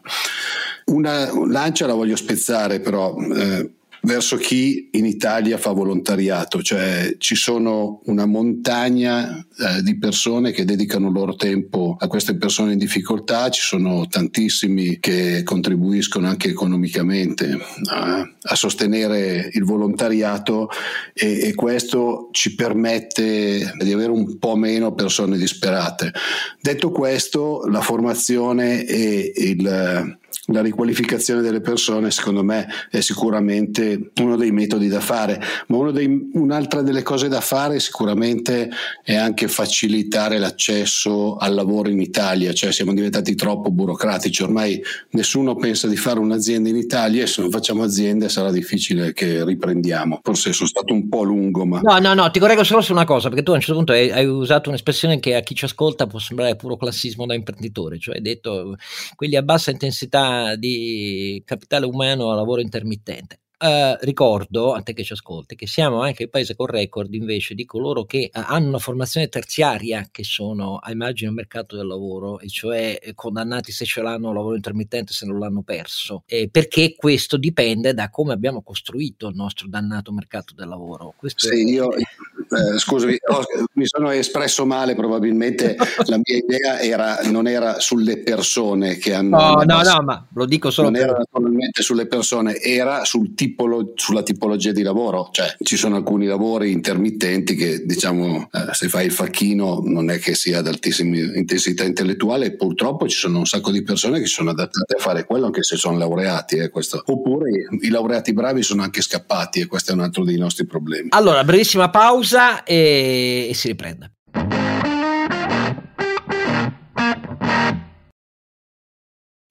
[0.85, 3.71] Una lancia la voglio spezzare però eh,
[4.05, 10.65] verso chi in Italia fa volontariato, cioè ci sono una montagna eh, di persone che
[10.65, 16.49] dedicano il loro tempo a queste persone in difficoltà, ci sono tantissimi che contribuiscono anche
[16.49, 17.57] economicamente
[17.89, 20.69] a, a sostenere il volontariato
[21.13, 26.11] e, e questo ci permette di avere un po' meno persone disperate.
[26.59, 34.35] Detto questo, la formazione e il la riqualificazione delle persone secondo me è sicuramente uno
[34.35, 38.69] dei metodi da fare, ma dei, un'altra delle cose da fare sicuramente
[39.03, 45.55] è anche facilitare l'accesso al lavoro in Italia, cioè siamo diventati troppo burocratici, ormai nessuno
[45.55, 50.19] pensa di fare un'azienda in Italia e se non facciamo aziende sarà difficile che riprendiamo,
[50.21, 51.79] forse sono stato un po' lungo ma...
[51.81, 53.93] No, no, no, ti correggo solo su una cosa, perché tu a un certo punto
[53.93, 57.97] hai, hai usato un'espressione che a chi ci ascolta può sembrare puro classismo da imprenditore,
[57.97, 58.75] cioè hai detto
[59.15, 63.42] quelli a bassa intensità di capitale umano a lavoro intermittente.
[63.63, 67.53] Uh, ricordo a te che ci ascolti che siamo anche il paese con record invece
[67.53, 71.87] di coloro che uh, hanno una formazione terziaria che sono a immagine al mercato del
[71.87, 76.23] lavoro e cioè eh, condannati se ce l'hanno a lavoro intermittente se non l'hanno perso.
[76.25, 81.13] Eh, perché questo dipende da come abbiamo costruito il nostro dannato mercato del lavoro.
[81.15, 81.71] Questo sì, è...
[81.71, 87.79] io eh, scusami, oh, mi sono espresso male, probabilmente la mia idea era, non era
[87.79, 89.37] sulle persone che hanno...
[89.37, 90.89] No, no, no, ma lo dico solo...
[90.89, 91.09] Non per...
[91.09, 96.25] era naturalmente sulle persone, era sul tipolo, sulla tipologia di lavoro, cioè ci sono alcuni
[96.25, 101.17] lavori intermittenti che diciamo eh, se fai il facchino non è che sia ad altissima
[101.17, 105.45] intensità intellettuale, purtroppo ci sono un sacco di persone che sono adattate a fare quello
[105.45, 106.71] anche se sono laureati, eh,
[107.05, 107.49] oppure
[107.81, 111.07] i laureati bravi sono anche scappati e questo è un altro dei nostri problemi.
[111.11, 114.13] Allora, brevissima pausa e, e si riprende.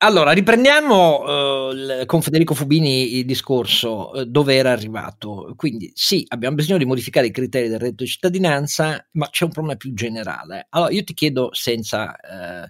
[0.04, 5.52] Allora, riprendiamo uh, con Federico Fubini il discorso uh, dove era arrivato.
[5.54, 9.52] Quindi sì, abbiamo bisogno di modificare i criteri del reddito di cittadinanza, ma c'è un
[9.52, 10.66] problema più generale.
[10.70, 12.68] Allora, io ti chiedo senza uh,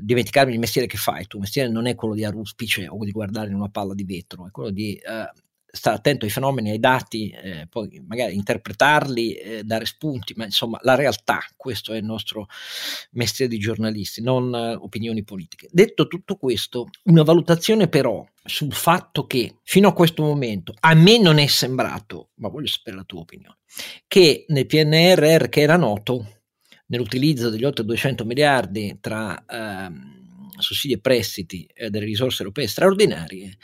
[0.00, 3.12] dimenticarmi il mestiere che fai, il tuo mestiere non è quello di aruspice o di
[3.12, 5.00] guardare in una palla di vetro, è quello di
[5.74, 10.78] stare attento ai fenomeni, ai dati, eh, poi magari interpretarli, eh, dare spunti, ma insomma
[10.82, 12.46] la realtà, questo è il nostro
[13.12, 15.68] mestiere di giornalisti, non eh, opinioni politiche.
[15.70, 21.18] Detto tutto questo, una valutazione però sul fatto che fino a questo momento a me
[21.18, 23.56] non è sembrato, ma voglio sapere la tua opinione,
[24.06, 26.42] che nel PNRR che era noto,
[26.86, 33.56] nell'utilizzo degli oltre 200 miliardi tra ehm, sussidi e prestiti eh, delle risorse europee straordinarie,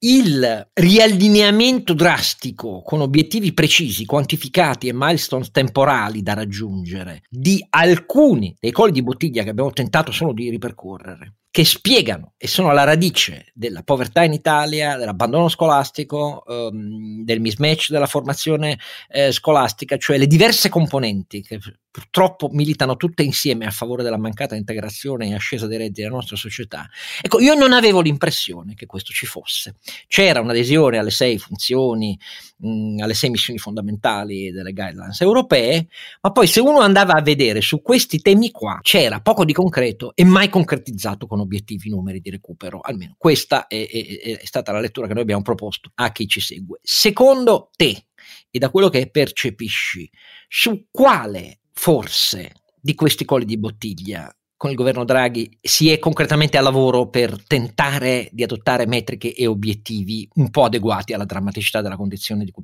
[0.00, 8.72] il riallineamento drastico con obiettivi precisi, quantificati e milestone temporali da raggiungere di alcuni dei
[8.72, 13.46] colli di bottiglia che abbiamo tentato solo di ripercorrere che spiegano e sono alla radice
[13.54, 20.26] della povertà in Italia, dell'abbandono scolastico, ehm, del mismatch della formazione eh, scolastica, cioè le
[20.26, 21.58] diverse componenti che
[21.96, 26.36] purtroppo militano tutte insieme a favore della mancata integrazione e ascesa dei redditi della nostra
[26.36, 26.86] società.
[27.22, 29.76] Ecco, io non avevo l'impressione che questo ci fosse.
[30.06, 32.18] C'era un'adesione alle sei funzioni,
[32.58, 35.88] mh, alle sei missioni fondamentali delle guidelines europee,
[36.20, 40.12] ma poi se uno andava a vedere su questi temi qua, c'era poco di concreto
[40.14, 42.80] e mai concretizzato con obiettivi numeri di recupero.
[42.80, 46.40] Almeno questa è, è, è stata la lettura che noi abbiamo proposto a chi ci
[46.40, 46.78] segue.
[46.82, 48.06] Secondo te,
[48.50, 50.10] e da quello che percepisci,
[50.48, 56.56] su quale forse di questi colli di bottiglia con il governo Draghi si è concretamente
[56.56, 61.96] a lavoro per tentare di adottare metriche e obiettivi un po' adeguati alla drammaticità della
[61.96, 62.62] condizione di cui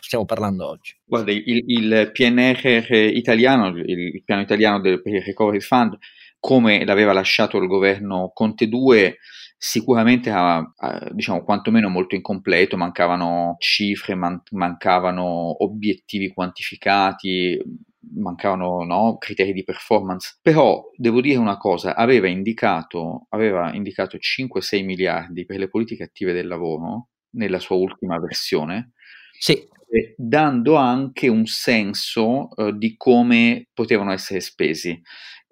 [0.00, 0.96] stiamo parlando oggi?
[1.04, 5.98] Guarda, il, il PNR italiano, il piano italiano del Recovery Fund,
[6.44, 9.16] come l'aveva lasciato il governo Conte 2,
[9.56, 10.62] sicuramente ha,
[11.10, 17.58] diciamo quantomeno molto incompleto, mancavano cifre, man- mancavano obiettivi quantificati,
[18.16, 24.84] mancavano no, criteri di performance, però devo dire una cosa, aveva indicato, aveva indicato 5-6
[24.84, 28.92] miliardi per le politiche attive del lavoro nella sua ultima versione,
[29.38, 29.66] sì.
[30.14, 35.00] dando anche un senso uh, di come potevano essere spesi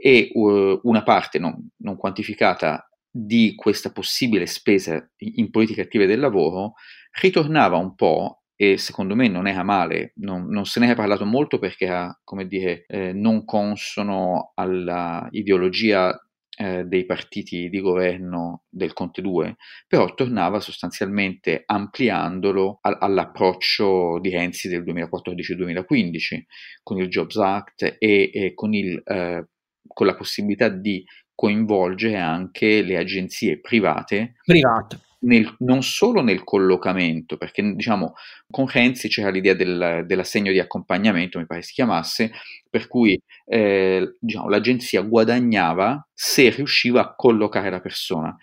[0.04, 6.18] e uh, una parte non, non, quantificata di questa possibile spesa in politiche attive del
[6.18, 6.72] lavoro
[7.20, 11.24] ritornava un po' e secondo me non era male, non, non se ne è parlato
[11.24, 16.16] molto perché era, come dire, eh, non consono alla ideologia
[16.56, 19.56] eh, dei partiti di governo del Conte 2,
[19.86, 26.42] però tornava sostanzialmente ampliandolo a- all'approccio di Renzi del 2014-2015
[26.82, 29.46] con il Jobs Act e, e con, il, eh,
[29.86, 31.04] con la possibilità di
[31.34, 34.34] coinvolgere anche le agenzie private.
[34.44, 35.00] Private.
[35.22, 38.14] Nel, non solo nel collocamento, perché diciamo
[38.50, 42.32] con Renzi c'era l'idea del, dell'assegno di accompagnamento, mi pare si chiamasse,
[42.68, 48.36] per cui eh, diciamo, l'agenzia guadagnava se riusciva a collocare la persona.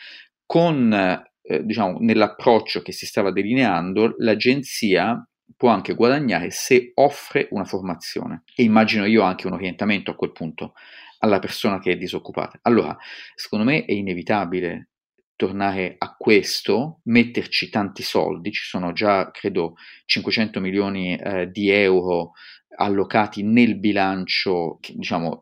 [0.45, 5.21] Con, eh, diciamo, nell'approccio che si stava delineando, l'agenzia
[5.55, 10.31] può anche guadagnare se offre una formazione e immagino io anche un orientamento a quel
[10.31, 10.73] punto
[11.19, 12.59] alla persona che è disoccupata.
[12.63, 12.95] Allora,
[13.35, 14.89] secondo me è inevitabile
[15.35, 22.33] tornare a questo, metterci tanti soldi, ci sono già credo 500 milioni eh, di euro
[22.75, 25.39] allocati nel bilancio che, diciamo,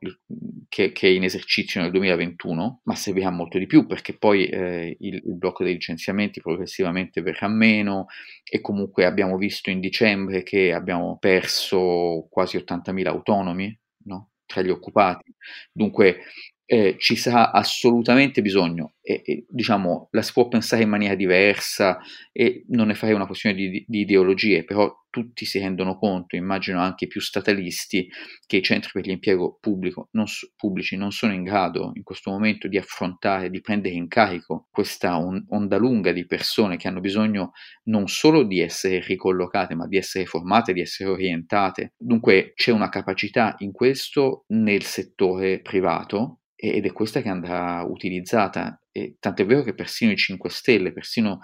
[0.70, 4.96] che, che, è in esercizio nel 2021, ma servirà molto di più perché poi eh,
[5.00, 8.06] il, il, blocco dei licenziamenti progressivamente verrà meno
[8.44, 14.30] e comunque abbiamo visto in dicembre che abbiamo perso quasi 80.000 autonomi no?
[14.48, 15.32] Tra gli occupati.
[15.72, 16.24] Dunque
[16.70, 21.98] eh, ci sarà assolutamente bisogno e, e, diciamo la si può pensare in maniera diversa
[22.34, 26.82] e non ne farei una questione di, di, ideologie, però tutti si rendono conto, immagino
[26.82, 28.10] anche più statalisti,
[28.46, 30.26] che i centri per l'impiego pubblico non,
[30.58, 35.18] pubblici non sono in grado in questo momento di affrontare, di prendere in carico questa
[35.18, 37.54] on, onda lunga di persone che hanno bisogno
[37.84, 41.94] non solo di essere ricollocate, ma di essere formate, di essere orientate.
[41.98, 48.82] Dunque c'è una capacità in questo nel settore privato ed è questa che andrà utilizzata.
[48.92, 51.40] E tant'è vero che persino i 5 Stelle, persino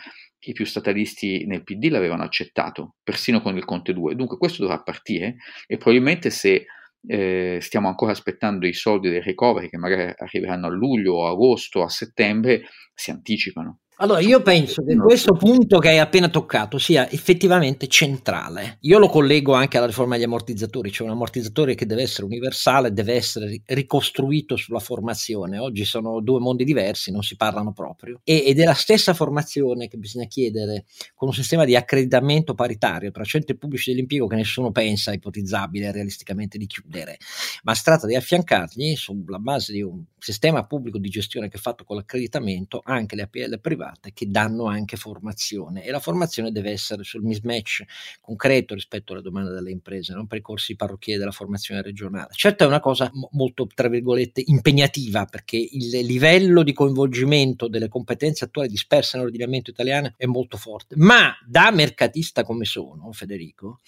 [0.45, 4.15] i più statalisti nel PD l'avevano accettato, persino con il Conte 2.
[4.15, 5.35] Dunque questo dovrà partire
[5.67, 6.65] e probabilmente se
[7.05, 11.83] eh, stiamo ancora aspettando i soldi del recovery che magari arriveranno a luglio, o agosto,
[11.83, 13.82] a settembre, si anticipano.
[14.03, 18.79] Allora, io penso che questo punto che hai appena toccato sia effettivamente centrale.
[18.81, 22.91] Io lo collego anche alla riforma degli ammortizzatori, cioè un ammortizzatore che deve essere universale,
[22.91, 25.57] deve essere ricostruito sulla formazione.
[25.57, 28.19] Oggi sono due mondi diversi, non si parlano proprio.
[28.25, 30.83] E, ed è la stessa formazione che bisogna chiedere
[31.15, 36.57] con un sistema di accreditamento paritario tra centri pubblici dell'impiego che nessuno pensa ipotizzabile realisticamente
[36.57, 37.19] di chiudere,
[37.63, 41.59] ma si tratta di affiancargli sulla base di un sistema pubblico di gestione che è
[41.59, 46.71] fatto con l'accreditamento anche le APL private che danno anche formazione e la formazione deve
[46.71, 47.83] essere sul mismatch
[48.21, 52.29] concreto rispetto alla domanda delle imprese, non percorsi parrocchieri della formazione regionale.
[52.31, 58.45] Certo è una cosa molto, tra virgolette, impegnativa perché il livello di coinvolgimento delle competenze
[58.45, 63.81] attuali disperse nell'ordinamento italiano è molto forte, ma da mercatista come sono, Federico,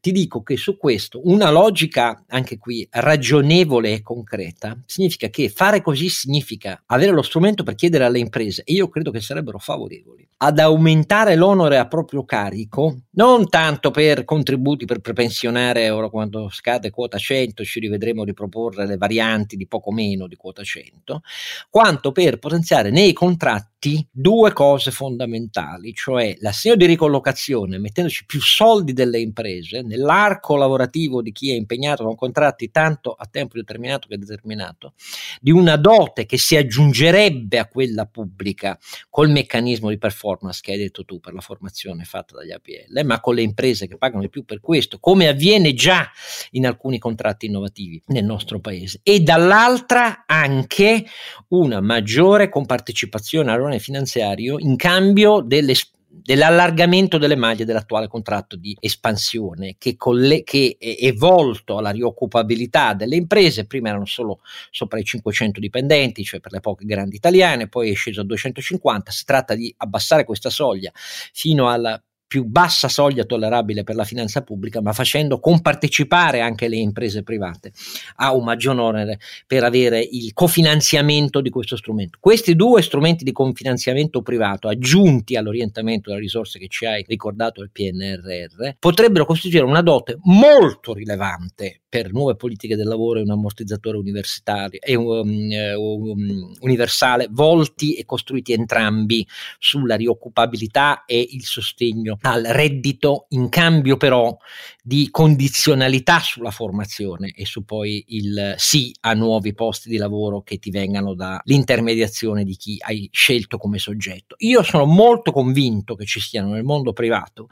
[0.00, 5.81] ti dico che su questo una logica anche qui ragionevole e concreta significa che fare
[5.82, 9.58] così significa avere lo strumento per chiedere alle imprese e io credo che sarebbe sarebbero
[9.58, 16.48] favorevoli ad aumentare l'onore a proprio carico, non tanto per contributi per prepensionare ora quando
[16.48, 21.22] scade quota 100 ci rivedremo riproporre le varianti di poco meno di quota 100,
[21.70, 23.71] quanto per potenziare nei contratti
[24.10, 31.32] due cose fondamentali, cioè l'assegno di ricollocazione, mettendoci più soldi delle imprese nell'arco lavorativo di
[31.32, 34.92] chi è impegnato con contratti tanto a tempo determinato che determinato,
[35.40, 38.78] di una dote che si aggiungerebbe a quella pubblica
[39.10, 43.20] col meccanismo di performance che hai detto tu per la formazione fatta dagli APL, ma
[43.20, 46.08] con le imprese che pagano di più per questo, come avviene già
[46.52, 51.04] in alcuni contratti innovativi nel nostro paese, e dall'altra anche
[51.48, 55.74] una maggiore compartecipazione all'unione finanziario in cambio delle
[56.14, 63.16] dell'allargamento delle maglie dell'attuale contratto di espansione che, colle- che, è volto alla rioccupabilità delle
[63.16, 67.90] imprese, prima erano solo sopra i 500 dipendenti, cioè per le poche grandi italiane, poi
[67.90, 72.00] è sceso a 250, si tratta di abbassare questa soglia fino alla
[72.32, 77.72] più bassa soglia tollerabile per la finanza pubblica, ma facendo compartecipare anche le imprese private
[78.16, 82.16] a un maggior onere per avere il cofinanziamento di questo strumento.
[82.18, 87.70] Questi due strumenti di cofinanziamento privato, aggiunti all'orientamento delle risorse che ci hai ricordato del
[87.70, 93.98] PNRR, potrebbero costituire una dote molto rilevante per nuove politiche del lavoro e un ammortizzatore
[93.98, 99.28] universitario e um, um, universale volti e costruiti entrambi
[99.58, 104.34] sulla rioccupabilità e il sostegno al reddito in cambio però
[104.82, 110.58] di condizionalità sulla formazione e su poi il sì a nuovi posti di lavoro che
[110.58, 114.34] ti vengano dall'intermediazione di chi hai scelto come soggetto.
[114.38, 117.48] Io sono molto convinto che ci siano nel mondo privato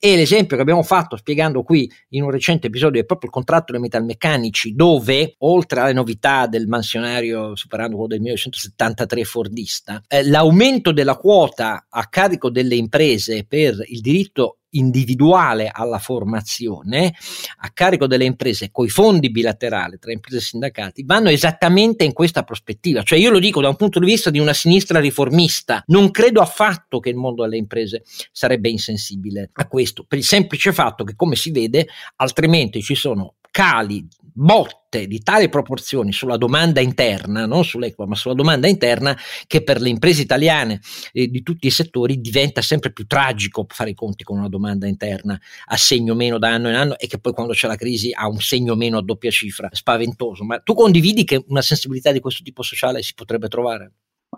[0.00, 3.72] e l'esempio che abbiamo fatto spiegando qui in un recente episodio è proprio il contratto
[3.84, 11.16] metalmeccanici, dove oltre alle novità del mansionario superando quello del 1973 Fordista, eh, l'aumento della
[11.16, 17.14] quota a carico delle imprese per il diritto individuale alla formazione
[17.58, 22.42] a carico delle imprese coi fondi bilaterali tra imprese e sindacati vanno esattamente in questa
[22.42, 23.02] prospettiva.
[23.02, 26.40] Cioè io lo dico da un punto di vista di una sinistra riformista, non credo
[26.40, 28.02] affatto che il mondo delle imprese
[28.32, 33.34] sarebbe insensibile a questo, per il semplice fatto che come si vede altrimenti ci sono
[33.50, 39.16] cali, botte di tali proporzioni sulla domanda interna, non sull'equa, ma sulla domanda interna,
[39.46, 40.80] che per le imprese italiane
[41.12, 44.86] eh, di tutti i settori diventa sempre più tragico fare i conti con una domanda
[44.86, 48.10] interna a segno meno da anno in anno e che poi quando c'è la crisi
[48.12, 50.44] ha un segno meno a doppia cifra, spaventoso.
[50.44, 53.92] Ma tu condividi che una sensibilità di questo tipo sociale si potrebbe trovare?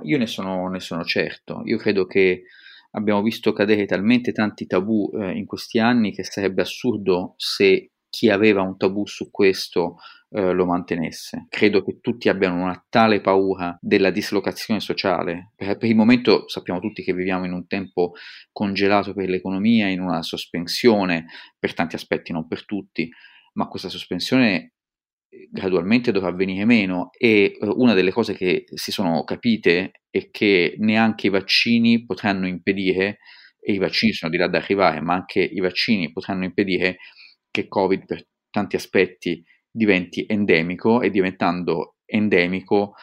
[0.04, 1.62] Io ne sono, ne sono certo.
[1.64, 2.44] Io credo che
[2.92, 8.30] abbiamo visto cadere talmente tanti tabù eh, in questi anni che sarebbe assurdo se chi
[8.30, 9.96] aveva un tabù su questo
[10.30, 11.46] eh, lo mantenesse.
[11.48, 15.52] Credo che tutti abbiano una tale paura della dislocazione sociale.
[15.54, 18.12] Per, per, il momento sappiamo tutti che viviamo in un tempo
[18.52, 21.26] congelato per l'economia, in una sospensione,
[21.58, 23.08] per tanti aspetti, non per tutti,
[23.54, 24.72] ma questa sospensione
[25.28, 30.74] eh, gradualmente dovrà venire meno e una delle cose che si sono capite è che
[30.78, 33.18] neanche i vaccini potranno impedire,
[33.68, 36.98] e i vaccini sono di là da arrivare, ma anche i vaccini potranno impedire
[37.50, 39.42] che Covid per tanti aspetti
[39.76, 42.94] diventi endemico e diventando endemico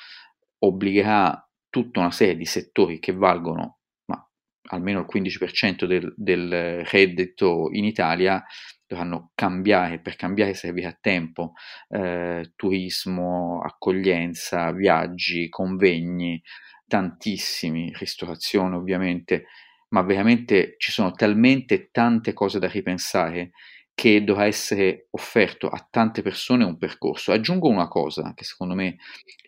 [0.59, 4.27] obbligherà tutta una serie di settori che valgono ma
[4.69, 8.43] almeno il 15% del, del reddito in Italia
[8.87, 11.53] dovranno cambiare, per cambiare servirà tempo,
[11.89, 16.41] eh, turismo, accoglienza, viaggi, convegni,
[16.87, 19.45] tantissimi, ristorazione ovviamente,
[19.89, 23.51] ma veramente ci sono talmente tante cose da ripensare
[23.95, 27.31] che dovrà essere offerto a tante persone un percorso.
[27.31, 28.97] Aggiungo una cosa che secondo me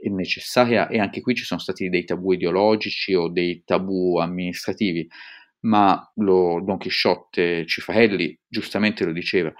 [0.01, 5.07] è necessaria e anche qui ci sono stati dei tabù ideologici o dei tabù amministrativi,
[5.61, 9.51] ma lo Don Chisciotte Cifarelli giustamente lo diceva,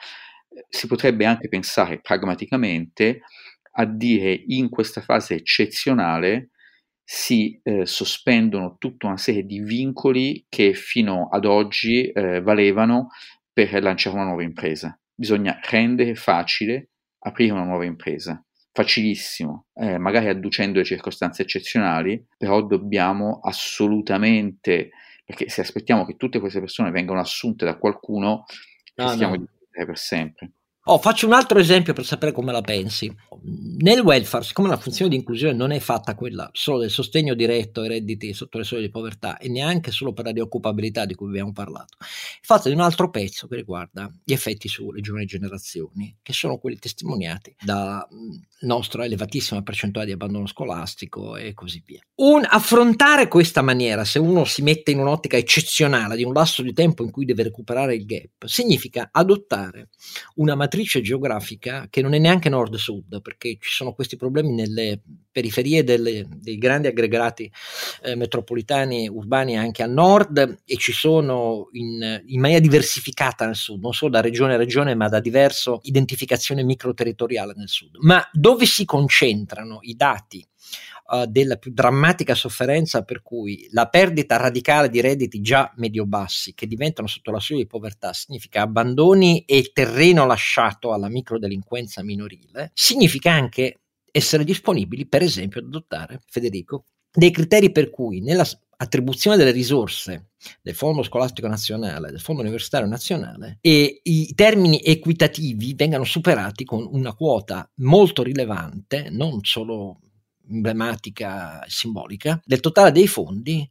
[0.69, 3.21] si potrebbe anche pensare pragmaticamente
[3.77, 6.51] a dire in questa fase eccezionale
[7.03, 13.09] si eh, sospendono tutta una serie di vincoli che fino ad oggi eh, valevano
[13.55, 14.99] per lanciare una nuova impresa.
[15.13, 16.89] Bisogna rendere facile
[17.19, 18.43] aprire una nuova impresa.
[18.73, 24.89] Facilissimo, eh, magari adducendo le circostanze eccezionali, però dobbiamo assolutamente,
[25.23, 28.43] perché se aspettiamo che tutte queste persone vengano assunte da qualcuno,
[28.95, 29.39] no, stiamo no.
[29.39, 29.47] di
[29.85, 30.51] per sempre.
[30.87, 33.11] Oh, faccio un altro esempio per sapere come la pensi.
[33.79, 37.81] Nel welfare, siccome la funzione di inclusione non è fatta quella solo del sogno diretto
[37.81, 41.29] ai redditi sotto le soglie di povertà e neanche solo per la rioccupabilità di cui
[41.29, 42.05] abbiamo parlato, è
[42.43, 46.77] fatta di un altro pezzo che riguarda gli effetti sulle giovani generazioni, che sono quelli
[46.77, 48.07] testimoniati dalla
[48.59, 52.01] nostra elevatissima percentuale di abbandono scolastico e così via.
[52.17, 56.73] Un, affrontare questa maniera, se uno si mette in un'ottica eccezionale di un lasso di
[56.73, 59.89] tempo in cui deve recuperare il gap, significa adottare
[60.35, 64.99] una matrice matrice geografica che non è neanche nord-sud, perché ci sono questi problemi nelle
[65.31, 67.49] periferie delle, dei grandi aggregati
[68.03, 73.81] eh, metropolitani urbani anche al nord e ci sono in, in, maniera diversificata nel sud,
[73.81, 77.95] non solo da regione a regione, ma da diversa identificazione microterritoriale nel sud.
[78.01, 80.45] Ma dove si concentrano i dati
[81.07, 86.67] uh, della più drammatica sofferenza per cui la perdita radicale di redditi già medio-bassi che
[86.67, 93.31] diventano sotto la soglia di povertà significa abbandoni e terreno lasciato alla microdelinquenza minorile, significa
[93.31, 93.81] anche
[94.11, 98.45] essere disponibili, per esempio, ad adottare, Federico, dei criteri per cui nella
[98.77, 100.31] attribuzione delle risorse
[100.61, 106.87] del Fondo Scolastico Nazionale, del Fondo Universitario Nazionale e i termini equitativi vengano superati con
[106.91, 109.99] una quota molto rilevante, non solo
[110.49, 113.69] emblematica simbolica del totale dei fondi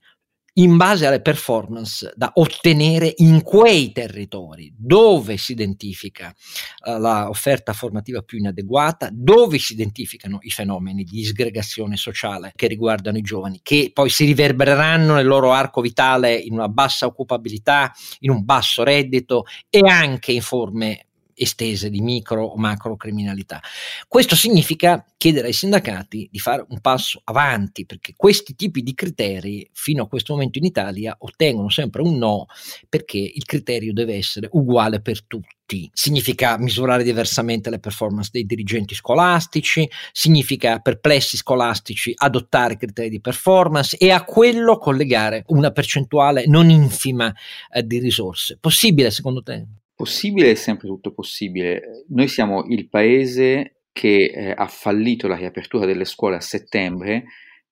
[0.57, 6.33] in base alle performance da ottenere in quei territori dove si identifica
[6.87, 13.19] uh, l'offerta formativa più inadeguata, dove si identificano i fenomeni di disgregazione sociale che riguardano
[13.19, 18.31] i giovani, che poi si riverbereranno nel loro arco vitale in una bassa occupabilità, in
[18.31, 23.61] un basso reddito e anche in forme estese di micro o macro criminalità.
[24.09, 29.69] Questo significa chiedere ai sindacati di fare un passo avanti, perché questi tipi di criteri
[29.73, 32.47] fino a questo momento in Italia ottengono sempre un no,
[32.89, 35.91] perché il criterio deve essere uguale per tutti.
[35.93, 43.21] Significa misurare diversamente le performance dei dirigenti scolastici, significa per plessi scolastici adottare criteri di
[43.21, 47.35] performance e a quello collegare una percentuale non infima
[47.73, 48.59] eh, di risorse.
[48.61, 49.67] Possibile secondo te?
[49.95, 52.05] Possibile è sempre tutto possibile.
[52.09, 57.25] Noi siamo il paese che eh, ha fallito la riapertura delle scuole a settembre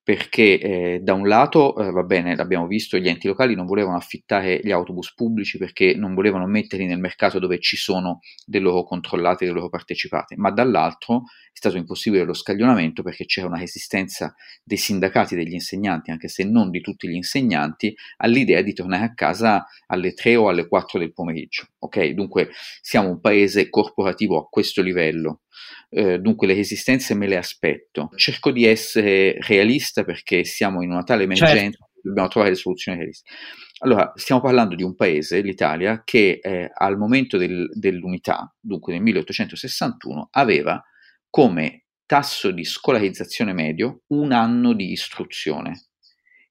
[0.05, 3.97] perché eh, da un lato, eh, va bene, l'abbiamo visto, gli enti locali non volevano
[3.97, 8.83] affittare gli autobus pubblici perché non volevano metterli nel mercato dove ci sono dei loro
[8.83, 11.23] controllati, dei loro partecipati, ma dall'altro
[11.53, 14.35] è stato impossibile lo scaglionamento perché c'era una resistenza
[14.65, 19.15] dei sindacati degli insegnanti, anche se non di tutti gli insegnanti, all'idea di tornare a
[19.15, 21.69] casa alle 3 o alle 4 del pomeriggio.
[21.79, 22.51] Ok, dunque
[22.81, 25.43] siamo un paese corporativo a questo livello
[25.91, 28.11] eh, dunque le resistenze me le aspetto.
[28.17, 31.91] Cerco di essere realista perché siamo in una tale emergenza certo.
[32.03, 33.37] dobbiamo trovare le soluzioni realistiche.
[33.85, 39.03] Allora, stiamo parlando di un paese, l'Italia, che eh, al momento del, dell'unità, dunque nel
[39.03, 40.81] 1861, aveva
[41.29, 45.87] come tasso di scolarizzazione medio un anno di istruzione,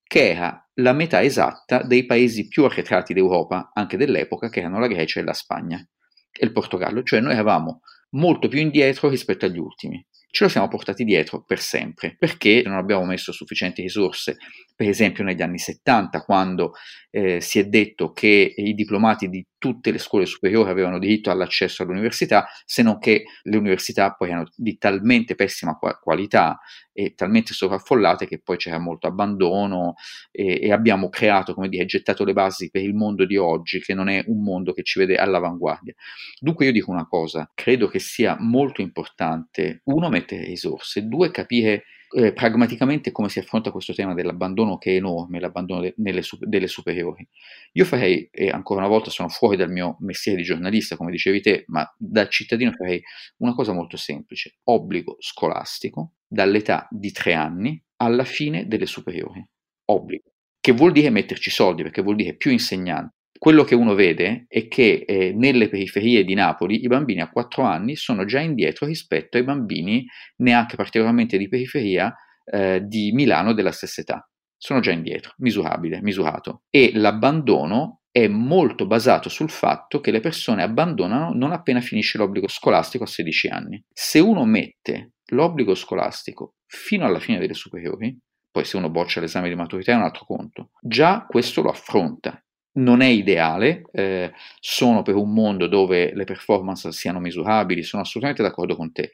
[0.03, 4.87] che era la metà esatta dei paesi più arretrati d'Europa, anche dell'epoca, che erano la
[4.87, 7.03] Grecia e la Spagna e il Portogallo.
[7.03, 7.81] Cioè noi avevamo
[8.11, 10.05] molto più indietro rispetto agli ultimi.
[10.33, 14.37] Ce lo siamo portati dietro per sempre perché non abbiamo messo sufficienti risorse
[14.73, 16.71] per esempio negli anni 70, quando
[17.11, 21.83] eh, si è detto che i diplomati di tutte le scuole superiori avevano diritto all'accesso
[21.83, 26.59] all'università, se non che le università poi erano di talmente pessima qualità
[26.93, 29.95] e talmente sovraffollate che poi c'era molto abbandono
[30.31, 33.93] e, e, abbiamo creato, come dire, gettato le basi per il mondo di oggi, che
[33.93, 35.93] non è un mondo che ci vede all'avanguardia.
[36.39, 41.83] Dunque io dico una cosa, credo che sia molto importante, uno, mettere risorse, due, capire
[42.13, 46.67] eh, pragmaticamente come si affronta questo tema dell'abbandono che è enorme, l'abbandono de- nelle, delle
[46.67, 47.25] superiori.
[47.73, 51.41] Io farei, e ancora una volta sono fuori dal mio mestiere di giornalista, come dicevi
[51.41, 53.01] te, ma da cittadino farei
[53.37, 59.45] una cosa molto semplice, obbligo scolastico dall'età di tre anni alla fine delle superiori.
[59.85, 60.31] Obbligo.
[60.59, 64.67] Che vuol dire metterci soldi, perché vuol dire più insegnanti, quello che uno vede è
[64.67, 69.37] che eh, nelle periferie di Napoli i bambini a 4 anni sono già indietro rispetto
[69.37, 70.05] ai bambini
[70.37, 72.15] neanche particolarmente di periferia
[72.45, 74.29] eh, di Milano della stessa età.
[74.55, 76.61] Sono già indietro, misurabile, misurato.
[76.69, 82.47] E l'abbandono è molto basato sul fatto che le persone abbandonano non appena finisce l'obbligo
[82.47, 83.83] scolastico a 16 anni.
[83.91, 88.17] Se uno mette l'obbligo scolastico fino alla fine delle superiori,
[88.51, 92.43] poi se uno boccia l'esame di maturità è un altro conto, già questo lo affronta
[92.73, 98.43] non è ideale, eh, sono per un mondo dove le performance siano misurabili, sono assolutamente
[98.43, 99.11] d'accordo con te.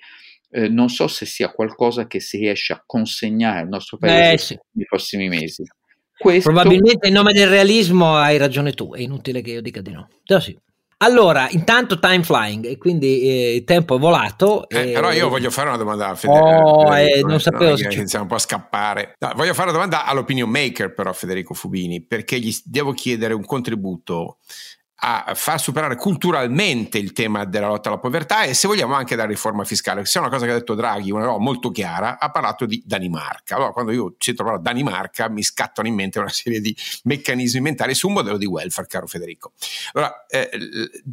[0.49, 4.37] Eh, non so se sia qualcosa che si riesce a consegnare al nostro paese eh,
[4.37, 4.59] sì.
[4.71, 5.63] nei prossimi mesi.
[6.17, 6.51] Questo...
[6.51, 10.09] Probabilmente in nome del realismo hai ragione tu, è inutile che io dica di no.
[10.25, 10.57] Però sì.
[10.99, 14.67] Allora, intanto time flying e quindi eh, il tempo è volato.
[14.67, 14.93] Eh, e...
[14.93, 16.45] Però io voglio fare una domanda a Federico.
[16.45, 19.13] Oh, eh, non sapevo no, se iniziamo un po' a scappare.
[19.19, 23.45] No, voglio fare una domanda all'opinion maker però Federico Fubini, perché gli devo chiedere un
[23.45, 24.37] contributo
[24.99, 29.27] a far superare culturalmente il tema della lotta alla povertà e se vogliamo anche della
[29.27, 32.31] riforma fiscale, se è una cosa che ha detto Draghi, una roba molto chiara, ha
[32.31, 33.55] parlato di Danimarca.
[33.55, 37.61] Allora quando io sento la parola Danimarca mi scattano in mente una serie di meccanismi
[37.61, 39.51] mentali su un modello di welfare, caro Federico.
[39.93, 40.49] Allora, eh,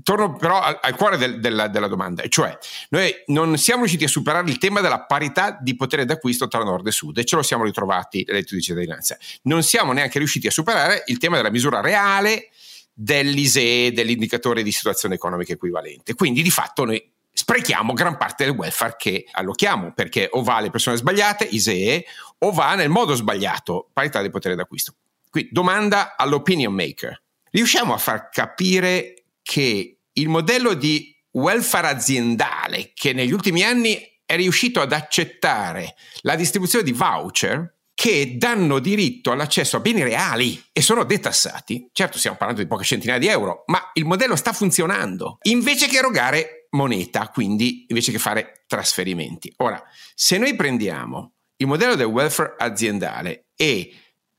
[0.03, 2.57] torno però al, al cuore del, della, della, domanda, cioè
[2.89, 6.87] noi non siamo riusciti a superare il tema della parità di potere d'acquisto tra nord
[6.87, 9.19] e sud e ce lo siamo ritrovati reddito di cittadinanza.
[9.43, 12.49] Non siamo neanche riusciti a superare il tema della misura reale
[12.95, 16.15] dell'ISEE, dell'indicatore di situazione economica equivalente.
[16.15, 20.71] Quindi di fatto noi sprechiamo gran parte del welfare che allochiamo, perché o va alle
[20.71, 22.05] persone sbagliate, ISEE,
[22.39, 24.95] o va nel modo sbagliato, parità di potere d'acquisto.
[25.29, 27.21] Quindi domanda all'opinion maker.
[27.51, 34.37] Riusciamo a far capire che il modello di welfare aziendale che negli ultimi anni è
[34.37, 40.83] riuscito ad accettare la distribuzione di voucher che danno diritto all'accesso a beni reali e
[40.83, 41.89] sono detassati.
[41.93, 45.39] Certo, stiamo parlando di poche centinaia di euro, ma il modello sta funzionando.
[45.43, 49.53] Invece che erogare moneta, quindi invece che fare trasferimenti.
[49.59, 49.83] Ora,
[50.15, 53.95] se noi prendiamo il modello del welfare aziendale e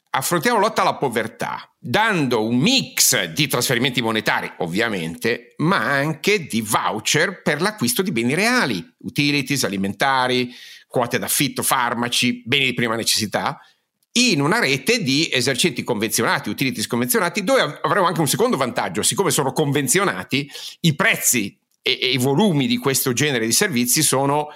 [0.09, 7.41] affrontiamo lotta alla povertà, dando un mix di trasferimenti monetari, ovviamente, ma anche di voucher
[7.41, 10.53] per l'acquisto di beni reali, utilities, alimentari,
[10.95, 13.59] quote d'affitto, farmaci, beni di prima necessità,
[14.13, 19.29] in una rete di esercenti convenzionati, utilities convenzionati, dove avremo anche un secondo vantaggio, siccome
[19.29, 24.47] sono convenzionati, i prezzi e, e i volumi di questo genere di servizi sono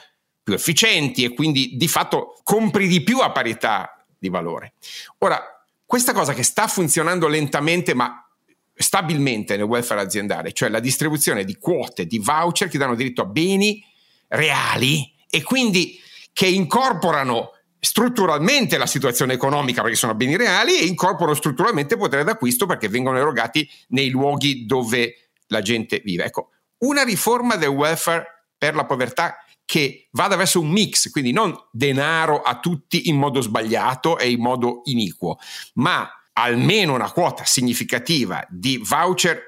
[0.42, 4.76] più efficienti e quindi di fatto compri di più a parità di valore.
[5.18, 5.44] Ora,
[5.86, 8.26] questa cosa che sta funzionando lentamente ma
[8.74, 13.26] stabilmente nel welfare aziendale, cioè la distribuzione di quote, di voucher che danno diritto a
[13.26, 13.84] beni
[14.30, 16.08] reali e quindi
[16.40, 17.50] che incorporano
[17.82, 23.18] strutturalmente la situazione economica perché sono beni reali e incorporano strutturalmente potere d'acquisto perché vengono
[23.18, 26.24] erogati nei luoghi dove la gente vive.
[26.24, 26.52] Ecco,
[26.86, 29.36] una riforma del welfare per la povertà
[29.66, 34.40] che vada verso un mix, quindi non denaro a tutti in modo sbagliato e in
[34.40, 35.40] modo iniquo,
[35.74, 39.42] ma almeno una quota significativa di voucher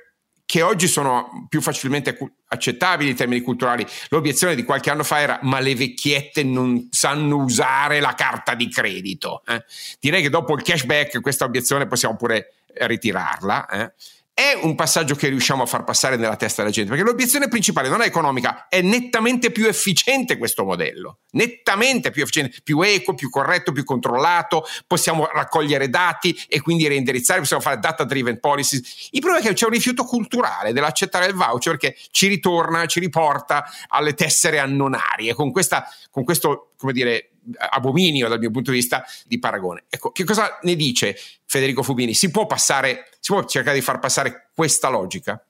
[0.52, 3.88] che oggi sono più facilmente accettabili in termini culturali.
[4.10, 8.68] L'obiezione di qualche anno fa era ma le vecchiette non sanno usare la carta di
[8.68, 9.44] credito.
[9.48, 9.64] Eh?
[10.02, 13.70] Direi che dopo il cashback questa obiezione possiamo pure ritirarla.
[13.70, 13.94] Eh?
[14.42, 17.90] È un passaggio che riusciamo a far passare nella testa della gente, perché l'obiezione principale
[17.90, 23.30] non è economica, è nettamente più efficiente questo modello, nettamente più efficiente, più equo, più
[23.30, 29.10] corretto, più controllato, possiamo raccogliere dati e quindi reindirizzare, possiamo fare data driven policies.
[29.12, 33.00] Il problema è che c'è un rifiuto culturale dell'accettare il voucher perché ci ritorna, ci
[33.00, 37.31] riporta alle tessere annonarie, con, questa, con questo, come dire,
[37.72, 39.86] abominio dal mio punto di vista di paragone.
[39.90, 41.16] Ecco, che cosa ne dice
[41.46, 42.14] Federico Fubini?
[42.14, 45.44] Si può passare, si può cercare di far passare questa logica?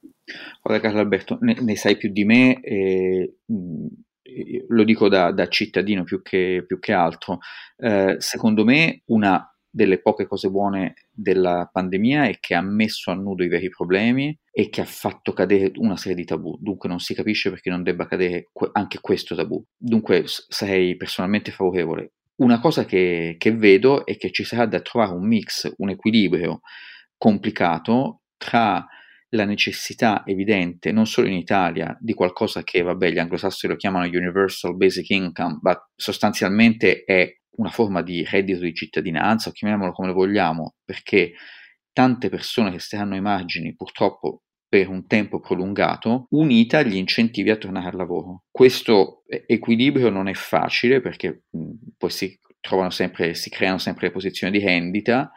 [0.62, 3.88] Guarda Carlo Alberto, ne, ne sai più di me e mh,
[4.70, 7.40] lo dico da, da cittadino più che, più che altro.
[7.78, 13.16] Eh, secondo me una delle poche cose buone della pandemia è che ha messo a
[13.16, 16.58] nudo i veri problemi e che ha fatto cadere una serie di tabù.
[16.60, 19.64] Dunque non si capisce perché non debba cadere anche questo tabù.
[19.78, 22.14] Dunque sarei personalmente favorevole.
[22.42, 26.62] Una cosa che, che vedo è che ci sarà da trovare un mix, un equilibrio
[27.18, 28.86] complicato tra
[29.34, 34.06] la necessità evidente, non solo in Italia, di qualcosa che, vabbè, gli anglosassoni lo chiamano
[34.06, 40.12] Universal Basic Income, ma sostanzialmente è una forma di reddito di cittadinanza, o chiamiamolo come
[40.12, 41.34] vogliamo, perché
[41.94, 47.58] tante persone che staranno ai margini, purtroppo per un tempo prolungato, unita agli incentivi a
[47.58, 48.44] tornare al lavoro.
[48.50, 51.44] Questo equilibrio non è facile perché
[51.98, 55.30] poi si trovano sempre, si creano sempre le posizioni di rendita,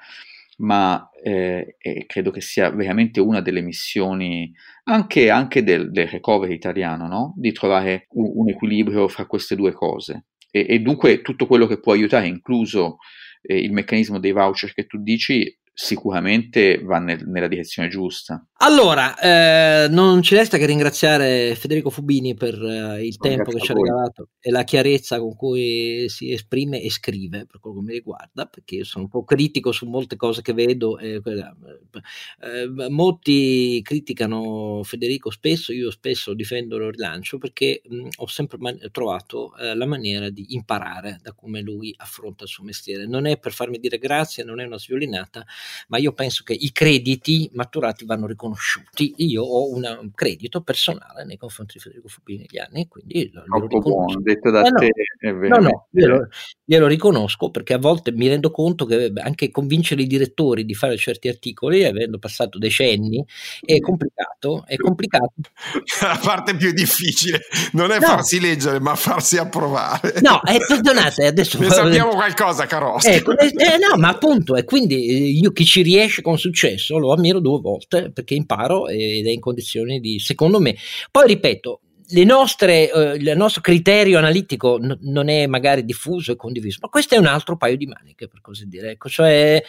[0.59, 1.75] ma eh,
[2.07, 4.53] credo che sia veramente una delle missioni
[4.85, 7.35] anche, anche del, del, recovery italiano, no?
[7.37, 11.81] di trovare un, un equilibrio fra queste due cose e, e dunque tutto quello che
[11.81, 12.99] può aiutare, incluso
[13.43, 18.47] eh, il meccanismo dei voucher che tu dici, sicuramente va nel, nella direzione giusta.
[18.59, 23.72] Allora, eh, non ci resta che ringraziare Federico Fubini per eh, il tempo che ci
[23.72, 27.93] ha regalato e la chiarezza con cui si esprime e scrive, per quello che mi
[27.93, 30.99] riguarda, perché io sono un po' critico su molte cose che vedo.
[30.99, 38.59] Eh, eh molti criticano Federico spesso, io spesso difendo lo rilancio perché mh, ho sempre
[38.59, 43.07] man- trovato eh, la maniera di imparare da come lui affronta il suo mestiere.
[43.07, 45.45] Non è per farmi dire grazie, non è una sviolinata,
[45.89, 49.15] ma io penso che i crediti maturati vanno riconosciuti.
[49.19, 53.43] Io ho una, un credito personale nei confronti di Federico Fubini negli anni, quindi lo,
[53.47, 53.91] lo riconosco.
[53.91, 55.61] Buono, detto da eh no, te è vero.
[55.61, 56.29] No, no, glielo,
[56.65, 60.97] glielo, riconosco perché a volte mi rendo conto che anche convincere i direttori di fare
[60.97, 63.25] certi articoli, avendo passato decenni,
[63.61, 64.65] è complicato.
[64.67, 65.33] È complicato.
[66.01, 67.41] La parte più difficile
[67.73, 68.07] non è no.
[68.07, 70.21] farsi leggere, ma farsi approvare.
[70.21, 71.59] No, eh, perdonate, adesso...
[71.59, 73.11] Ne sappiamo qualcosa, Carosca.
[73.11, 76.99] Ecco, eh, eh, no, ma appunto, e quindi eh, io chi ci riesce con successo
[76.99, 80.77] lo ammiro due volte perché imparo ed è in condizioni di, secondo me,
[81.11, 81.81] poi ripeto,
[82.25, 87.15] nostre, eh, il nostro criterio analitico n- non è magari diffuso e condiviso, ma questo
[87.15, 88.91] è un altro paio di maniche, per così dire.
[88.93, 89.63] Ecco, cioè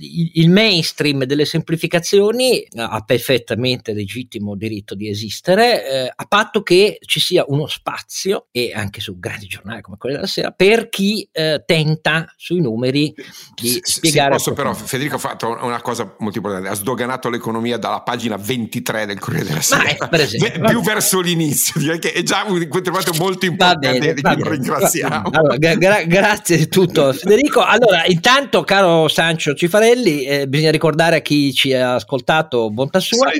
[0.00, 6.98] il, il mainstream delle semplificazioni ha perfettamente legittimo diritto di esistere, eh, a patto che
[7.04, 11.28] ci sia uno spazio, e anche su grandi giornali come quelli della sera, per chi
[11.32, 13.12] eh, tenta sui numeri
[13.54, 14.38] di S- spiegare.
[14.38, 18.36] Sì, posso però, Federico ha fatto una cosa molto importante, ha sdoganato l'economia dalla pagina
[18.36, 22.66] 23 del Corriere della Sera, ma, esempio, più verso l'inizio direi che è già un
[22.68, 25.30] contributo molto importante, bene, quindi lo ringraziamo.
[25.30, 27.60] Allora, gra- grazie di tutto Federico.
[27.60, 33.30] Allora, intanto, caro Sancio Cifarelli, eh, bisogna ricordare a chi ci ha ascoltato, bontà sua,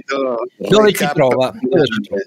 [0.56, 1.52] dove ci trova?
[1.60, 2.22] Dove ci trova?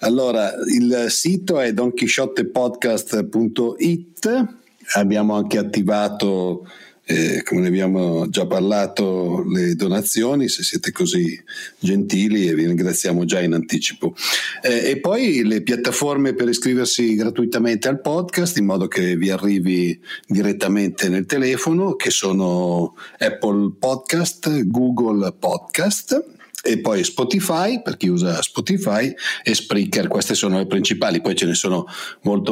[0.00, 4.46] Allora, il sito è donchisciottepodcast.it,
[4.94, 6.66] abbiamo anche attivato
[7.12, 11.38] eh, come ne abbiamo già parlato, le donazioni, se siete così
[11.78, 14.14] gentili e vi ringraziamo già in anticipo.
[14.62, 20.00] Eh, e poi le piattaforme per iscriversi gratuitamente al podcast in modo che vi arrivi
[20.26, 26.31] direttamente nel telefono, che sono Apple Podcast, Google Podcast
[26.62, 31.46] e poi Spotify per chi usa Spotify e Spreaker, queste sono le principali, poi ce
[31.46, 31.84] ne sono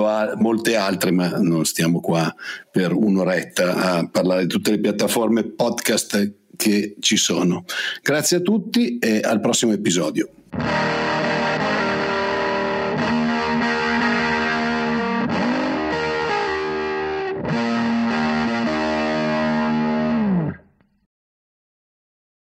[0.06, 2.34] a- molte altre, ma non stiamo qua
[2.70, 7.64] per un'oretta a parlare di tutte le piattaforme podcast che ci sono.
[8.02, 10.28] Grazie a tutti e al prossimo episodio.